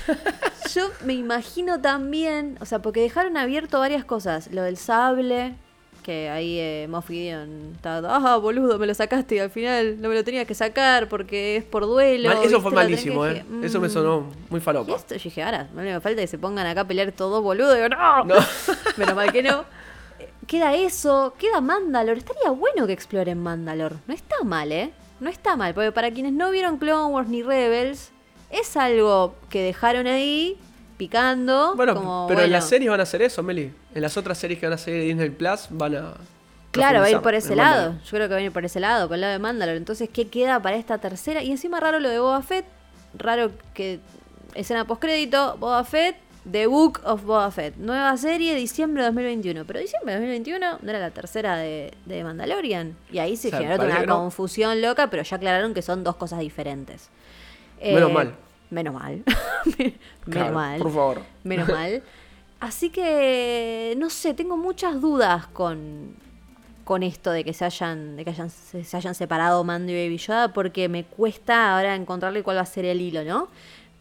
[0.75, 4.51] yo me imagino también, o sea, porque dejaron abierto varias cosas.
[4.53, 5.55] Lo del sable,
[6.03, 10.09] que ahí eh, Moff Gideon estaba, ah, boludo, me lo sacaste y al final no
[10.09, 12.33] me lo tenías que sacar porque es por duelo.
[12.43, 13.45] eso fue malísimo, ¿eh?
[13.63, 14.91] eso me sonó mm, muy falopa.
[14.91, 17.43] Y esto yo dije, ahora, no me falta que se pongan acá a pelear todos
[17.43, 17.75] boludo.
[17.75, 18.35] Digo, no, no.
[18.97, 19.65] menos mal que no.
[20.47, 22.17] Queda eso, queda Mandalor.
[22.17, 23.97] Estaría bueno que exploren Mandalor.
[24.07, 24.93] No está mal, ¿eh?
[25.21, 28.11] No está mal, porque para quienes no vieron Clone Wars ni Rebels,
[28.51, 30.57] es algo que dejaron ahí
[30.97, 31.75] picando.
[31.75, 33.73] Bueno, pero en las series van a hacer eso, Meli.
[33.95, 36.15] En las otras series que van a salir de Disney Plus van a.
[36.71, 37.95] Claro, va a ir por ese lado.
[38.05, 39.79] Yo creo que va a ir por ese lado, por el lado de Mandalore.
[39.79, 41.43] Entonces, ¿qué queda para esta tercera?
[41.43, 42.67] Y encima raro lo de Boba Fett.
[43.15, 44.01] Raro que
[44.55, 46.17] escena postcrédito, Boba Fett,
[46.51, 47.77] The Book of Boba Fett.
[47.77, 49.65] Nueva serie, diciembre de 2021.
[49.65, 52.97] Pero diciembre de 2021 no era la tercera de, de Mandalorian.
[53.13, 57.11] Y ahí se generó una confusión loca, pero ya aclararon que son dos cosas diferentes.
[57.83, 58.35] Menos eh, mal.
[58.71, 59.23] Menos mal.
[60.27, 60.81] menos mal.
[60.81, 61.23] Por favor.
[61.45, 62.03] Menos mal.
[62.61, 66.17] Así que, no sé, tengo muchas dudas con,
[66.85, 70.19] con esto de que se hayan, de que hayan, se, hayan separado Mando y Baby
[70.19, 73.49] Yoda, porque me cuesta ahora encontrarle cuál va a ser el hilo, ¿no?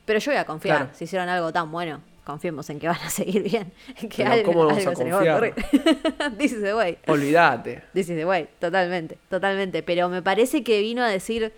[0.06, 0.90] Pero yo voy a confiar.
[0.94, 3.72] Si hicieron algo tan bueno, confiemos en que van a seguir bien.
[4.02, 5.56] En que algo, ¿cómo vamos a confiar?
[6.38, 6.98] This is the way.
[7.08, 7.84] Olvídate.
[7.94, 9.82] This is the way, totalmente, totalmente.
[9.82, 11.54] Pero me parece que vino a decir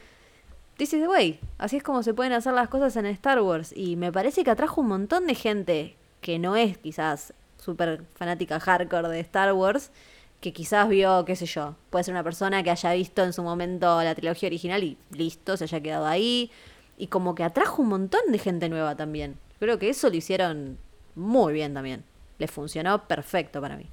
[0.78, 1.40] This is the way.
[1.58, 3.74] Así es como se pueden hacer las cosas en Star Wars.
[3.76, 8.62] Y me parece que atrajo un montón de gente que no es quizás súper fanática
[8.62, 9.92] hardcore de Star Wars,
[10.40, 13.44] que quizás vio, qué sé yo, puede ser una persona que haya visto en su
[13.44, 16.50] momento la trilogía original y listo, se haya quedado ahí.
[16.98, 19.36] Y como que atrajo un montón de gente nueva también.
[19.60, 20.78] Creo que eso lo hicieron
[21.16, 22.04] muy bien también.
[22.38, 23.86] Les funcionó perfecto para mí.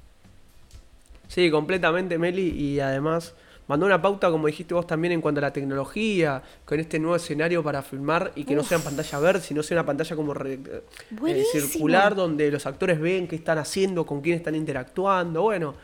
[1.27, 2.49] Sí, completamente, Meli.
[2.49, 3.35] Y además
[3.67, 7.17] mandó una pauta, como dijiste vos también, en cuanto a la tecnología, con este nuevo
[7.17, 10.33] escenario para filmar y que no sea en pantalla verde, sino sea una pantalla como
[10.33, 15.41] eh, circular donde los actores ven qué están haciendo, con quién están interactuando.
[15.41, 15.75] Bueno,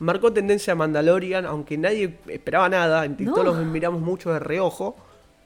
[0.00, 4.96] marcó tendencia a Mandalorian, aunque nadie esperaba nada, en TikTok los miramos mucho de reojo,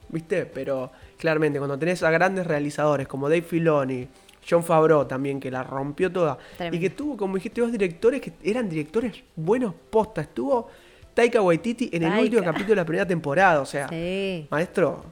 [0.09, 0.45] ¿viste?
[0.45, 4.07] Pero claramente, cuando tenés a grandes realizadores como Dave Filoni,
[4.47, 6.37] John Favreau también, que la rompió toda.
[6.71, 10.21] Y que tuvo, como dijiste vos, directores que eran directores buenos posta.
[10.21, 10.67] Estuvo
[11.13, 13.61] Taika Waititi en el último capítulo de la primera temporada.
[13.61, 13.89] O sea,
[14.49, 15.03] maestro,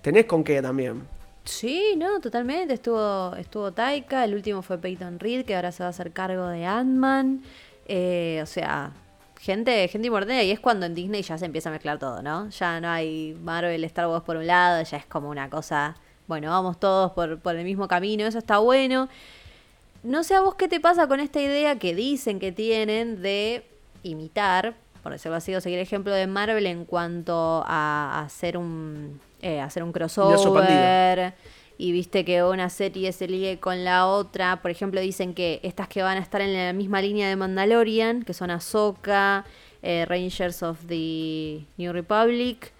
[0.00, 1.02] tenés con qué también.
[1.44, 2.74] Sí, no, totalmente.
[2.74, 6.46] Estuvo, estuvo Taika, el último fue Peyton Reed, que ahora se va a hacer cargo
[6.48, 7.42] de Ant-Man.
[7.86, 8.92] Eh, o sea,
[9.38, 10.44] gente, gente importante.
[10.44, 12.48] Y es cuando en Disney ya se empieza a mezclar todo, ¿no?
[12.50, 15.96] Ya no hay Marvel, Star Wars por un lado, ya es como una cosa.
[16.26, 19.08] Bueno, vamos todos por, por el mismo camino, eso está bueno.
[20.02, 23.64] No sé a vos qué te pasa con esta idea que dicen que tienen de
[24.02, 29.20] imitar, por decirlo así, o seguir el ejemplo de Marvel en cuanto a, hacer un
[29.40, 31.34] eh, hacer un crossover
[31.80, 34.60] y viste que una serie se ligue con la otra.
[34.60, 38.24] Por ejemplo, dicen que estas que van a estar en la misma línea de Mandalorian,
[38.24, 39.44] que son Ahsoka,
[39.82, 42.72] eh, Rangers of the New Republic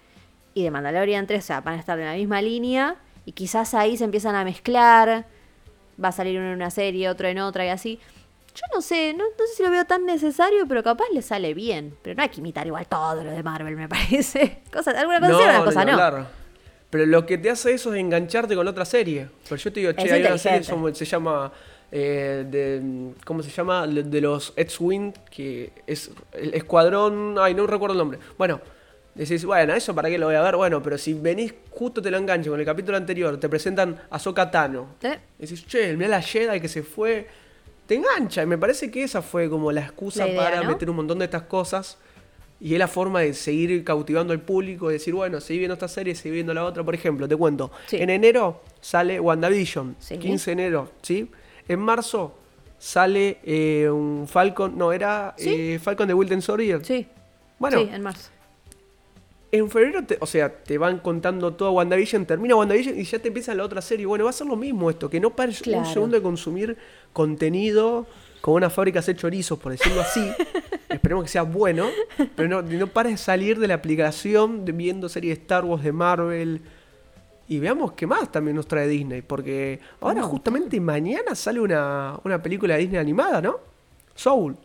[0.53, 3.73] y de Mandalorian 3, o sea, van a estar en la misma línea y quizás
[3.73, 5.25] ahí se empiezan a mezclar.
[6.03, 7.99] Va a salir uno en una serie, otro en otra y así.
[8.53, 11.95] Yo no sé, no, sé si lo veo tan necesario, pero capaz le sale bien.
[12.01, 14.61] Pero no hay que imitar igual todo lo de Marvel, me parece.
[14.73, 16.38] Cosa, alguna cosa no, cosa no.
[16.89, 19.27] Pero lo que te hace eso es engancharte con otra serie.
[19.43, 21.51] Pero yo te digo, che, hay una serie que se llama.
[21.91, 23.87] Eh, de, ¿Cómo se llama?
[23.87, 27.35] De los X-Wing, que es el escuadrón.
[27.39, 28.19] Ay, no recuerdo el nombre.
[28.37, 28.59] Bueno,
[29.13, 30.55] decís, bueno, ¿eso para qué lo voy a ver?
[30.55, 34.17] Bueno, pero si venís, justo te lo engancho con el capítulo anterior, te presentan a
[34.17, 34.95] Sokatano.
[35.03, 35.19] ¿Eh?
[35.37, 37.27] Decís, che, mira la Jedi que se fue
[37.89, 38.43] te engancha.
[38.43, 41.41] Y me parece que esa fue como la excusa para meter un montón de estas
[41.43, 41.97] cosas.
[42.61, 45.87] Y es la forma de seguir cautivando al público, de decir, bueno, seguí viendo esta
[45.87, 46.83] serie, seguí viendo la otra.
[46.83, 51.29] Por ejemplo, te cuento, en enero sale WandaVision, 15 de enero, ¿sí?
[51.67, 52.35] En marzo
[52.77, 56.83] sale eh, un Falcon, no, era eh, Falcon de Wilton Soldier.
[56.83, 57.07] Sí.
[57.59, 58.29] Bueno, sí, en marzo.
[59.51, 63.53] En febrero, o sea, te van contando toda WandaVision, termina WandaVision y ya te empieza
[63.55, 64.05] la otra serie.
[64.05, 66.77] Bueno, va a ser lo mismo esto, que no pares un segundo de consumir
[67.13, 68.05] contenido
[68.41, 70.31] como una fábrica de chorizos, por decirlo así.
[70.89, 71.89] Esperemos que sea bueno,
[72.35, 75.83] pero no, no pares de salir de la aplicación de viendo series de Star Wars,
[75.83, 76.61] de Marvel.
[77.47, 82.41] Y veamos qué más también nos trae Disney, porque ahora justamente mañana sale una, una
[82.41, 83.59] película de Disney animada, ¿no?
[84.15, 84.55] Soul.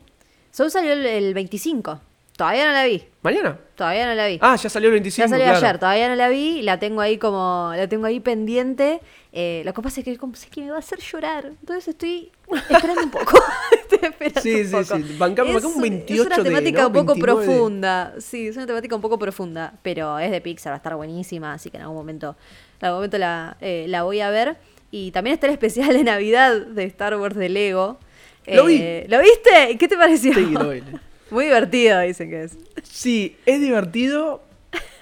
[0.51, 2.01] Soul salió el, 25.
[2.37, 3.05] Todavía no la vi.
[3.23, 3.59] ¿Mañana?
[3.77, 4.39] Todavía no la vi.
[4.41, 5.25] Ah, ya salió el 25.
[5.25, 6.63] Ya salió ayer, todavía no la vi.
[6.63, 7.73] La tengo ahí como.
[7.77, 9.01] La tengo ahí pendiente.
[9.33, 11.47] Eh, lo que pasa es que como sé que me va a hacer llorar.
[11.47, 12.33] Entonces estoy
[12.69, 13.41] esperando un poco.
[13.73, 15.17] estoy esperando sí, un sí, sí.
[15.17, 18.15] Bancamos es, un 28 Es una temática de, un poco profunda.
[18.19, 19.75] Sí, es una temática un poco profunda.
[19.83, 21.53] Pero es de Pixar, va a estar buenísima.
[21.53, 22.37] Así que en algún momento,
[22.81, 24.57] en algún momento la, eh, la voy a ver.
[24.91, 27.99] Y también está el especial de Navidad de Star Wars de Lego.
[28.47, 28.79] ¿Lo vi?
[28.81, 29.79] Eh, ¿Lo viste?
[29.79, 30.35] ¿Qué te pareció?
[30.35, 30.83] Sí, lo vi.
[31.31, 32.57] Muy divertido, dicen que es.
[32.83, 34.43] Sí, es divertido.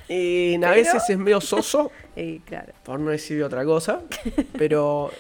[0.09, 1.91] Eh, a veces es medio soso.
[2.47, 2.73] claro.
[2.85, 4.01] Por no decir otra cosa.
[4.59, 5.11] Pero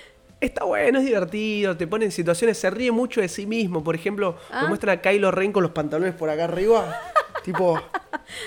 [0.40, 1.76] está bueno, es divertido.
[1.76, 3.82] Te pone en situaciones, se ríe mucho de sí mismo.
[3.82, 4.66] Por ejemplo, ah.
[4.68, 7.00] muestran a Kylo Ren con los pantalones por acá arriba.
[7.44, 7.80] tipo.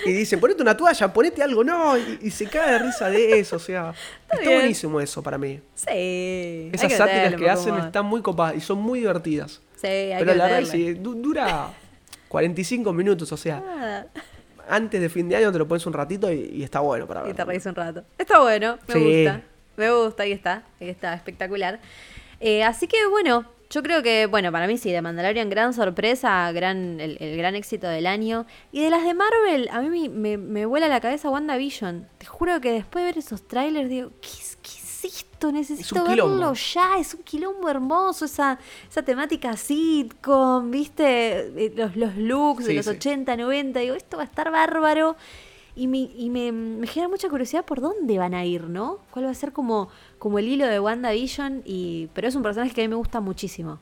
[0.04, 1.96] Y dice, ponete una toalla, ponete algo, no.
[1.98, 3.56] Y, se cae de risa de eso.
[3.56, 3.92] O sea,
[4.30, 5.60] está, buenísimo eso para mí.
[5.74, 6.70] Sí.
[6.72, 9.60] Esas sátiras que hacen están muy copadas y son muy divertidas.
[9.76, 11.70] Sí, hay Pero la verdad sí, dura
[12.28, 14.06] 45 minutos, o sea.
[14.68, 17.32] Antes de fin de año te lo pones un ratito y, está bueno para ver.
[17.32, 18.02] Y te reís un rato.
[18.18, 19.42] Está bueno, me gusta.
[19.76, 20.64] Me gusta, ahí está.
[20.80, 21.80] Ahí está, espectacular.
[22.40, 26.50] Eh, así que bueno, yo creo que, bueno, para mí sí, de Mandalorian, gran sorpresa,
[26.52, 28.46] gran, el, gran éxito del año.
[28.70, 32.06] Y de las de Marvel, a mí me, me, vuela la cabeza WandaVision.
[32.18, 34.55] Te juro que después de ver esos trailers, digo, ¿qué, qué
[35.36, 38.58] esto, necesito verlo ya, es un quilombo hermoso, esa,
[38.88, 44.22] esa temática sitcom, viste, eh, los, los looks de los 80, 90, digo, esto va
[44.22, 45.16] a estar bárbaro.
[45.78, 49.00] Y, me, y me, me, genera mucha curiosidad por dónde van a ir, ¿no?
[49.10, 51.64] ¿Cuál va a ser como, como el hilo de WandaVision?
[51.66, 53.78] Y, pero es un personaje que a mí me gusta muchísimo.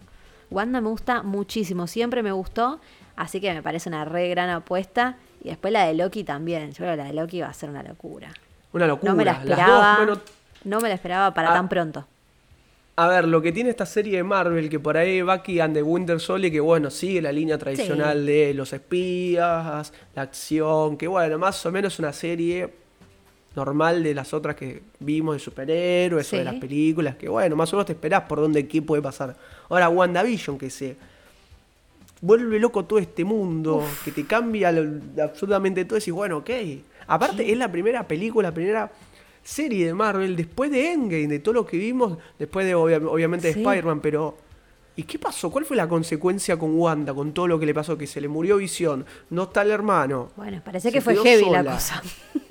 [0.50, 2.80] Wanda me gusta muchísimo, siempre me gustó,
[3.14, 5.18] así que me parece una re gran apuesta.
[5.40, 7.70] Y después la de Loki también, yo creo que la de Loki va a ser
[7.70, 8.32] una locura.
[8.72, 9.12] Una locura.
[9.12, 9.98] No me la esperaba.
[10.65, 11.55] No me la esperaba para ah.
[11.55, 12.07] tan pronto.
[12.97, 15.83] A ver, lo que tiene esta serie de Marvel, que por ahí Bucky and the
[15.83, 21.37] Winter Soldier, que bueno, sigue la línea tradicional de los espías, la acción, que bueno,
[21.37, 22.73] más o menos una serie
[23.57, 27.73] normal de las otras que vimos de superhéroes o de las películas, que bueno, más
[27.73, 29.37] o menos te esperás por dónde qué puede pasar.
[29.69, 30.97] Ahora, WandaVision, que se
[32.21, 34.73] vuelve loco todo este mundo, que te cambia
[35.21, 36.51] absolutamente todo, y decís, bueno, ok.
[37.09, 38.91] Aparte, es la primera película, la primera
[39.45, 43.61] serie de Marvel después de Endgame, de todo lo que vimos, después de obviamente de
[43.61, 44.36] Spider-Man, pero
[44.97, 45.51] ¿y qué pasó?
[45.51, 47.97] ¿Cuál fue la consecuencia con Wanda, con todo lo que le pasó?
[47.97, 50.30] Que se le murió Visión, no está el hermano.
[50.36, 52.03] Bueno, parece que fue heavy la cosa.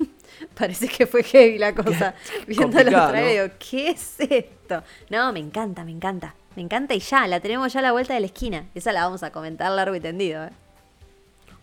[0.54, 2.14] parece que fue heavy la cosa.
[2.46, 4.82] Viendo la otra digo, ¿qué es esto?
[5.10, 6.34] No, me encanta, me encanta.
[6.54, 8.68] Me encanta y ya, la tenemos ya a la vuelta de la esquina.
[8.76, 10.44] Esa la vamos a comentar largo y tendido.
[10.44, 10.50] ¿eh?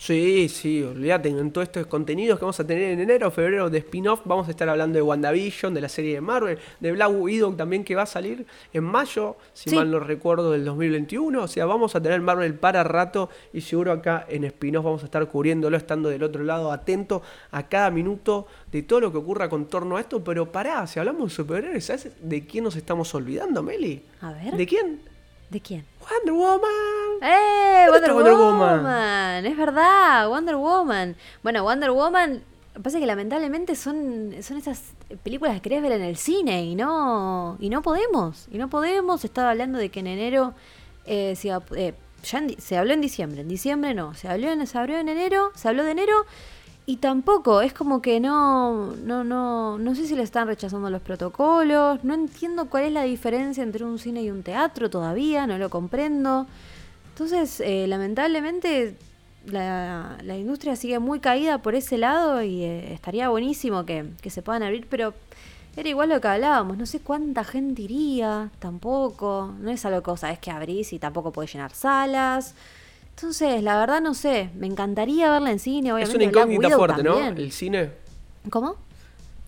[0.02, 3.78] Sí, sí, olvídate, en todos estos contenidos que vamos a tener en enero, febrero de
[3.78, 7.54] spin-off, vamos a estar hablando de WandaVision, de la serie de Marvel, de Black Widow
[7.54, 11.44] también que va a salir en mayo, si mal no recuerdo, del 2021.
[11.44, 15.06] O sea, vamos a tener Marvel para rato y seguro acá en spin-off vamos a
[15.06, 17.22] estar cubriéndolo, estando del otro lado, atento
[17.52, 20.24] a cada minuto de todo lo que ocurra con torno a esto.
[20.24, 24.02] Pero pará, si hablamos de superhéroes, ¿sabes de quién nos estamos olvidando, Meli?
[24.22, 24.58] A ver.
[24.58, 25.00] ¿De quién?
[25.52, 25.86] ¿De quién?
[26.12, 27.22] Wonder Woman.
[27.22, 27.86] ¡Eh!
[27.90, 29.46] Wonder, Woman?
[29.46, 31.16] Es verdad, Wonder Woman.
[31.42, 32.44] Bueno, Wonder Woman.
[32.84, 34.94] Pasa que lamentablemente son, son esas
[35.24, 38.48] películas que querés ver en el cine y no, y no podemos.
[38.52, 39.24] Y no podemos.
[39.24, 40.54] Estaba hablando de que en enero
[41.06, 41.94] eh, se, eh,
[42.24, 43.42] ya se habló en diciembre.
[43.42, 44.14] En diciembre no.
[44.14, 45.52] Se habló en, se habló en enero.
[45.56, 46.26] Se habló de enero
[46.92, 51.02] y tampoco, es como que no, no, no, no sé si le están rechazando los
[51.02, 55.58] protocolos, no entiendo cuál es la diferencia entre un cine y un teatro todavía, no
[55.58, 56.48] lo comprendo.
[57.14, 58.98] Entonces, eh, lamentablemente,
[59.46, 64.30] la, la, industria sigue muy caída por ese lado y eh, estaría buenísimo que, que
[64.30, 65.14] se puedan abrir, pero
[65.78, 70.20] era igual lo que hablábamos, no sé cuánta gente iría, tampoco, no es algo que
[70.20, 72.54] sabes que abrís y tampoco puedes llenar salas.
[73.22, 76.10] Entonces, la verdad no sé, me encantaría verla en cine, obviamente.
[76.10, 77.20] Es una incógnita fuerte, ¿no?
[77.20, 77.92] El cine.
[78.50, 78.78] ¿Cómo?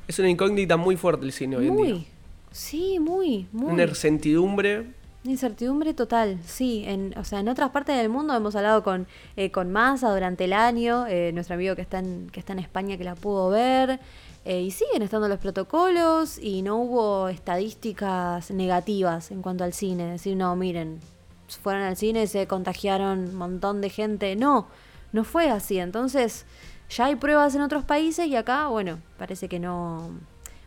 [0.08, 1.86] Es una incógnita muy fuerte el cine hoy en día.
[1.96, 2.08] Muy,
[2.52, 3.74] sí, muy, muy.
[3.74, 4.82] Una incertidumbre.
[5.24, 6.84] Una incertidumbre total, sí.
[6.86, 9.08] En, o sea, en otras partes del mundo hemos hablado con,
[9.38, 12.60] eh, con Massa durante el año, eh, nuestro amigo que está, en, que está en
[12.60, 14.00] España que la pudo ver.
[14.46, 20.12] Eh, y siguen estando los protocolos y no hubo estadísticas negativas en cuanto al cine.
[20.12, 21.00] Decir, no, miren,
[21.58, 24.36] fueron al cine se contagiaron un montón de gente.
[24.36, 24.68] No,
[25.12, 25.80] no fue así.
[25.80, 26.46] Entonces,
[26.90, 30.12] ya hay pruebas en otros países y acá, bueno, parece que no.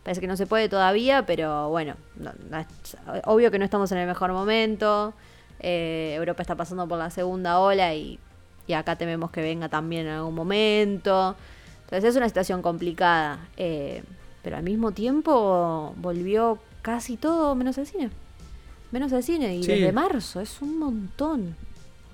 [0.03, 1.95] Parece que no se puede todavía, pero bueno,
[3.25, 5.13] obvio que no estamos en el mejor momento.
[5.59, 8.17] Eh, Europa está pasando por la segunda ola y,
[8.67, 11.35] y, acá tememos que venga también en algún momento.
[11.83, 13.49] Entonces es una situación complicada.
[13.57, 14.01] Eh,
[14.43, 18.09] pero al mismo tiempo volvió casi todo menos el cine.
[18.91, 19.55] Menos el cine.
[19.55, 21.55] Y desde marzo, es un montón.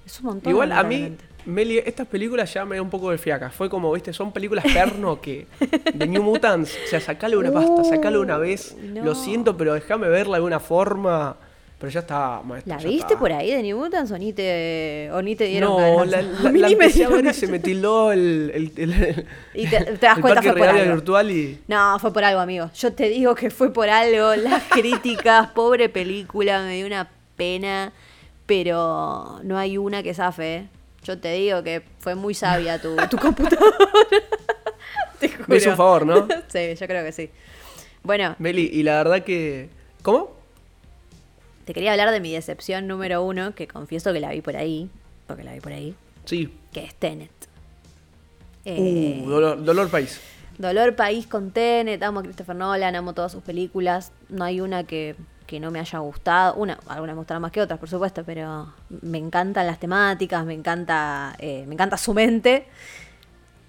[0.05, 0.49] Es un montón.
[0.49, 1.15] Igual a mí,
[1.45, 3.49] Meli, estas películas ya me da un poco de fiaca.
[3.49, 5.47] Fue como, viste, son películas perno que.
[5.93, 6.77] de New Mutants.
[6.85, 8.75] O sea, sacale una pasta, sacale una vez.
[8.93, 11.37] Lo siento, pero déjame verla de alguna forma.
[11.83, 15.35] Pero ya está, ¿La viste por ahí de New Mutants o ni te, o ni
[15.35, 18.71] te dieron No, la, la, la empecé a ver y se me tildó el, el,
[18.77, 20.93] el, y te, te das cuenta fue por algo.
[20.93, 21.59] virtual y...
[21.67, 22.71] No, fue por algo, amigo.
[22.73, 24.33] Yo te digo que fue por algo.
[24.37, 27.91] Las críticas, pobre película, me dio una pena.
[28.45, 30.67] Pero no hay una que zafe, ¿eh?
[31.03, 33.75] Yo te digo que fue muy sabia tu, tu computadora.
[35.47, 36.29] Me hizo un favor, ¿no?
[36.47, 37.29] sí, yo creo que sí.
[38.03, 38.37] Bueno.
[38.39, 39.67] Meli, y la verdad que...
[40.01, 40.42] ¿Cómo?
[41.65, 44.89] Te quería hablar de mi decepción número uno, que confieso que la vi por ahí,
[45.27, 45.95] porque la vi por ahí.
[46.25, 46.53] Sí.
[46.71, 47.31] Que es Tenet.
[48.65, 50.21] Uh, dolor, País.
[50.57, 54.11] Dolor País con Tenet, amo a Christopher Nolan, amo todas sus películas.
[54.29, 55.15] No hay una que,
[55.59, 56.55] no me haya gustado.
[56.55, 60.53] Una, algunas me gustaron más que otras, por supuesto, pero me encantan las temáticas, me
[60.53, 62.65] encanta, eh, me encanta su mente.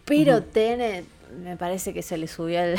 [0.04, 1.04] Pero Tenet
[1.42, 2.76] me parece que se le subió el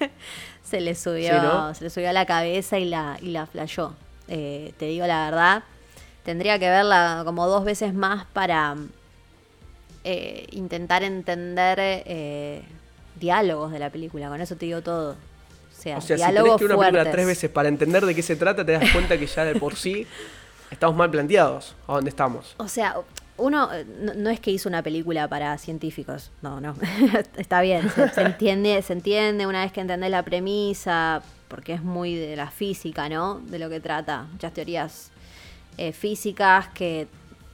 [0.62, 3.94] se le subió, se le subió a la cabeza y la, y la flayó.
[4.34, 5.62] Eh, te digo la verdad.
[6.24, 8.76] Tendría que verla como dos veces más para
[10.04, 12.62] eh, intentar entender eh,
[13.20, 14.28] diálogos de la película.
[14.28, 15.10] Con eso te digo todo.
[15.12, 18.64] O sea, si tenés que una película tres veces para entender de qué se trata,
[18.64, 20.06] te das cuenta que ya de por sí
[20.70, 22.54] estamos mal planteados a dónde estamos.
[22.56, 22.96] O sea,
[23.36, 23.68] uno
[24.16, 26.74] no, es que hizo una película para científicos, no, no,
[27.36, 31.22] está bien, se, entiende, se entiende una vez que entendés la premisa,
[31.52, 33.40] porque es muy de la física, ¿no?
[33.40, 34.26] De lo que trata.
[34.32, 35.10] Muchas teorías
[35.76, 37.06] eh, físicas que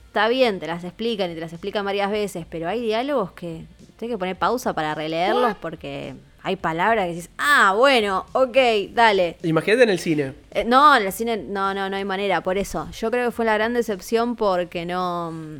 [0.07, 3.65] está bien, te las explican y te las explican varias veces, pero hay diálogos que
[3.99, 8.57] tengo que poner pausa para releerlos porque hay palabras que dices, ah, bueno, ok,
[8.93, 9.37] dale.
[9.43, 10.35] Imagínate en el cine.
[10.53, 12.89] Eh, no, en el cine no, no, no hay manera, por eso.
[12.93, 15.57] Yo creo que fue la gran decepción porque no, mm,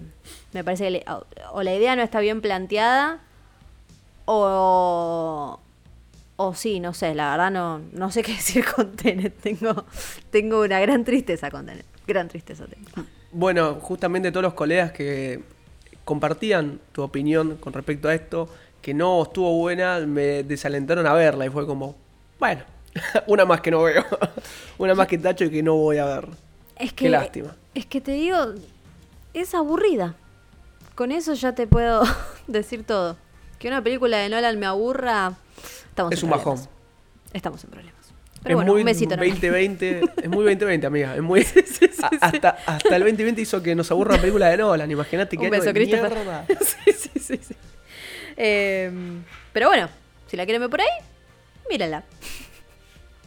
[0.53, 1.05] me parece que
[1.53, 3.19] o la idea no está bien planteada
[4.27, 5.59] o,
[6.41, 9.37] o sí, no sé, la verdad no, no sé qué decir con Tenet.
[9.41, 9.85] Tengo,
[10.31, 11.85] tengo una gran tristeza con Tenet.
[12.07, 13.07] Gran tristeza tengo.
[13.33, 15.43] Bueno, justamente todos los colegas que
[16.05, 18.49] compartían tu opinión con respecto a esto,
[18.81, 21.97] que no estuvo buena, me desalentaron a verla y fue como,
[22.39, 22.63] bueno,
[23.27, 24.07] una más que no veo.
[24.79, 26.29] una más que tacho y que no voy a ver.
[26.77, 27.57] Es que, Qué lástima.
[27.75, 28.39] Es que te digo,
[29.35, 30.15] es aburrida.
[30.95, 32.05] Con eso ya te puedo
[32.47, 33.17] decir todo.
[33.59, 35.35] Que una película de Nolan me aburra
[36.11, 36.59] es un bajón.
[37.33, 37.99] Estamos en problemas.
[38.43, 41.17] Pero es bueno, muy un besito 2020, es muy 2020, amiga.
[41.17, 41.41] Es muy,
[42.21, 44.91] hasta, hasta el 2020 hizo que nos aburra la película de Nolan.
[44.91, 46.47] Imagínate que beso, de mierda.
[46.61, 47.41] sí, sí, sí.
[47.43, 47.55] sí.
[48.37, 49.89] Em, pero bueno,
[50.29, 50.89] si la quieren ver por ahí,
[51.69, 52.05] mírenla.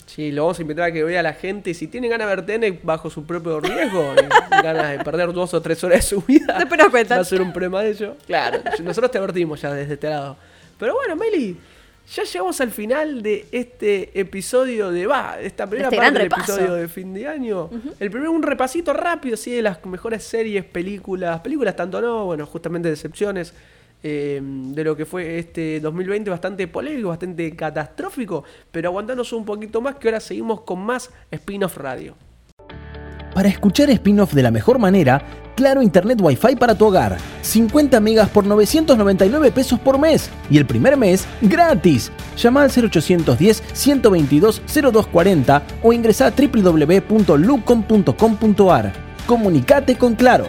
[0.06, 1.74] Sí, lo vamos a invitar a que vea a la gente.
[1.74, 4.14] Si tiene ganas de ver Tenet bajo su propio riesgo,
[4.50, 7.42] ganas de perder dos o tres horas de su vida, Después nos va a ser
[7.42, 8.18] un problema de ello.
[8.28, 10.38] Claro, nosotros te advertimos ya desde este lado.
[10.78, 11.58] Pero bueno, Meli,
[12.14, 16.74] ya llegamos al final de este episodio de va, esta primera este parte del episodio
[16.74, 17.70] de fin de año.
[17.99, 22.45] El primero, un repasito rápido, sí, de las mejores series, películas, películas tanto no, bueno,
[22.45, 23.53] justamente decepciones.
[24.03, 29.80] Eh, de lo que fue este 2020 bastante polémico, bastante catastrófico, pero aguantanos un poquito
[29.80, 32.16] más que ahora seguimos con más spin-off radio.
[33.34, 35.22] Para escuchar spin-off de la mejor manera,
[35.56, 37.18] Claro Internet Wi-Fi para tu hogar.
[37.42, 40.30] 50 megas por 999 pesos por mes.
[40.50, 42.12] Y el primer mes, gratis.
[42.38, 48.94] Llama al 0810-122-0240 o ingresa a www.lucom.com.ar.
[49.28, 50.48] Comunicate con Claro.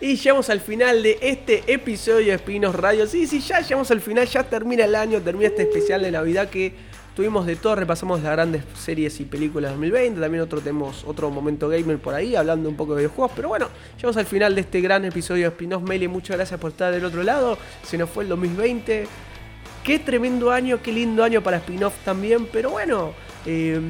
[0.00, 3.08] Y llegamos al final de este episodio de Spinos Radio.
[3.08, 6.48] Sí, sí, ya llegamos al final, ya termina el año, termina este especial de Navidad
[6.48, 6.72] que
[7.18, 10.20] Tuvimos de todo, repasamos las grandes series y películas de 2020.
[10.20, 13.32] También otro tenemos otro momento gamer por ahí, hablando un poco de videojuegos.
[13.34, 13.66] Pero bueno,
[13.96, 16.06] llegamos al final de este gran episodio de Spinoff Meli.
[16.06, 17.58] Muchas gracias por estar del otro lado.
[17.82, 19.08] Se nos fue el 2020.
[19.82, 22.46] Qué tremendo año, qué lindo año para Spinoff también.
[22.52, 23.14] Pero bueno,
[23.44, 23.88] em,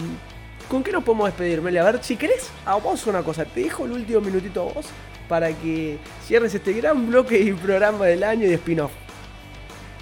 [0.66, 1.76] ¿con qué nos podemos despedir, Meli?
[1.76, 3.44] A ver, si querés, a vos una cosa.
[3.44, 4.86] Te dejo el último minutito a vos
[5.28, 8.92] para que cierres este gran bloque y programa del año de Spinoff.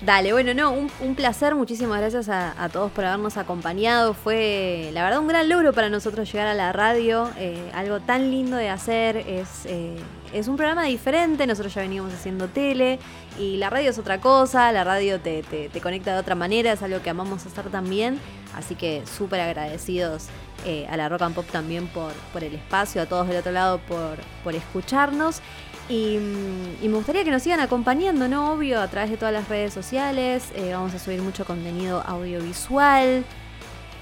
[0.03, 4.13] Dale, bueno, no, un, placer, muchísimas gracias a, todos por habernos acompañado.
[4.13, 8.31] Fue, la verdad, un gran logro para nosotros llegar a la radio, eh, algo tan
[8.31, 9.97] lindo de hacer, es, eh,
[10.35, 12.99] es un programa diferente, nosotros ya veníamos haciendo tele
[13.39, 16.83] y la radio es otra cosa, la radio te, te, conecta de otra manera, es
[16.83, 18.21] algo que amamos hacer también,
[18.55, 20.27] así que súper agradecidos
[20.67, 23.53] eh, a la Rock and Pop también por, por el espacio, a todos del otro
[23.53, 25.41] lado por, por escucharnos.
[25.89, 28.53] Mm, y, me gustaría que nos sigan acompañando, ¿no?
[28.53, 30.45] Obvio, a través de todas las redes sociales.
[30.55, 33.25] Eh, vamos a subir mucho contenido audiovisual.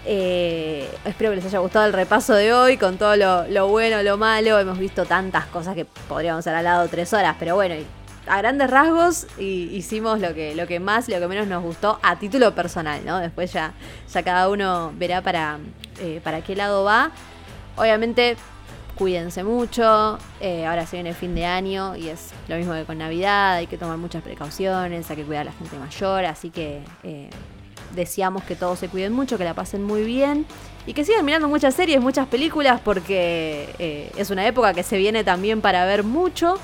[0.07, 4.17] Eh, espero que les haya gustado el repaso de hoy con todo lo, bueno, lo
[4.17, 4.59] malo.
[4.59, 7.75] Hemos visto tantas cosas que podríamos haber hablado tres horas, pero bueno,
[8.27, 11.99] a grandes rasgos hicimos lo que, lo que más y lo que menos nos gustó
[12.03, 13.19] a título personal, ¿no?
[13.19, 13.75] Después ya,
[14.13, 15.59] ya cada uno verá para,
[16.01, 17.11] eh, para qué lado va.
[17.77, 18.37] Obviamente
[18.97, 22.85] cuídense mucho, eh, ahora se viene el fin de año y es lo mismo que
[22.85, 26.51] con Navidad, hay que tomar muchas precauciones, hay que cuidar a la gente mayor, así
[26.51, 27.31] que eh,
[27.95, 30.47] deseamos que todos se cuiden mucho, que la pasen muy bien
[30.87, 34.99] y que sigan mirando muchas series, muchas películas, porque eh, es una época que se
[34.99, 36.59] viene también para ver mucho.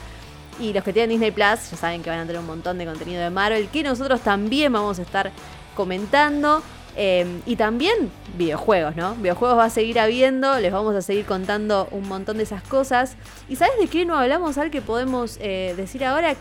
[0.61, 2.85] Y los que tienen Disney Plus ya saben que van a tener un montón de
[2.85, 5.33] contenido de Marvel que nosotros también vamos a estar
[5.75, 6.63] comentando.
[7.03, 9.15] Em, y también videojuegos, ¿no?
[9.15, 13.17] Videojuegos va a seguir habiendo, les vamos a seguir contando un montón de esas cosas.
[13.49, 16.37] ¿Y sabes de qué no hablamos, Al, que podemos eh, decir ahora?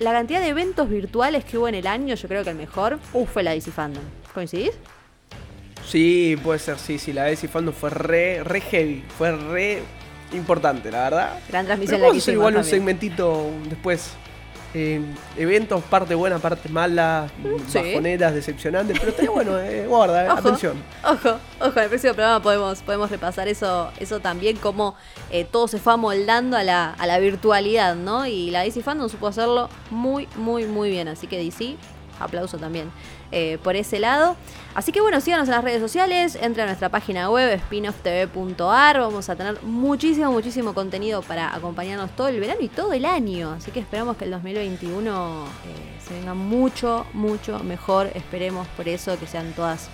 [0.00, 2.98] La cantidad de eventos virtuales que hubo en el año, yo creo que el mejor
[3.14, 4.04] uh, fue la DC Fandom.
[4.34, 4.72] ¿Coincidís?
[5.88, 9.82] Sí, puede ser, sí, sí, la DC Fandom fue re, re heavy, fue re
[10.34, 11.38] importante, la verdad.
[11.48, 14.10] Gran transmisión Pero la que igual un segmentito después
[14.74, 15.00] eh,
[15.36, 17.28] eventos, parte buena, parte mala,
[17.74, 20.82] bajoneras, decepcionantes, pero está bueno, eh, guarda, eh, atención.
[21.04, 24.94] Ojo, ojo, en el próximo programa podemos, podemos repasar eso, eso también, cómo
[25.50, 28.26] todo se fue amoldando a la, a la virtualidad, ¿no?
[28.26, 31.76] Y la DC Fandom supo hacerlo muy, muy, muy bien, así que DC,
[32.18, 32.90] aplauso también.
[33.34, 34.36] Eh, por ese lado.
[34.74, 39.28] Así que bueno, síganos en las redes sociales, entre a nuestra página web spinofftv.ar, vamos
[39.30, 43.52] a tener muchísimo, muchísimo contenido para acompañarnos todo el verano y todo el año.
[43.52, 48.10] Así que esperamos que el 2021 eh, se venga mucho, mucho mejor.
[48.14, 49.88] Esperemos por eso que sean todas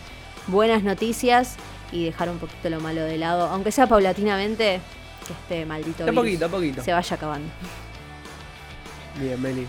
[0.49, 1.57] buenas noticias
[1.93, 4.80] y dejar un poquito lo malo de lado, aunque sea paulatinamente,
[5.26, 6.82] que este maldito virus poquito.
[6.82, 7.49] se vaya acabando.
[9.20, 9.66] Bien, Meli.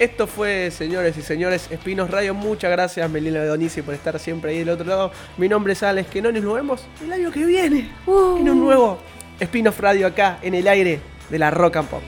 [0.00, 2.32] Esto fue, señores y señores, Espinos Radio.
[2.32, 5.12] Muchas gracias, Melina Donici, por estar siempre ahí del otro lado.
[5.36, 8.38] Mi nombre es Alex Que no Nos vemos el año que viene uh.
[8.38, 8.98] en un nuevo
[9.38, 12.02] Espinos Radio acá en el aire de la Rock and Pop.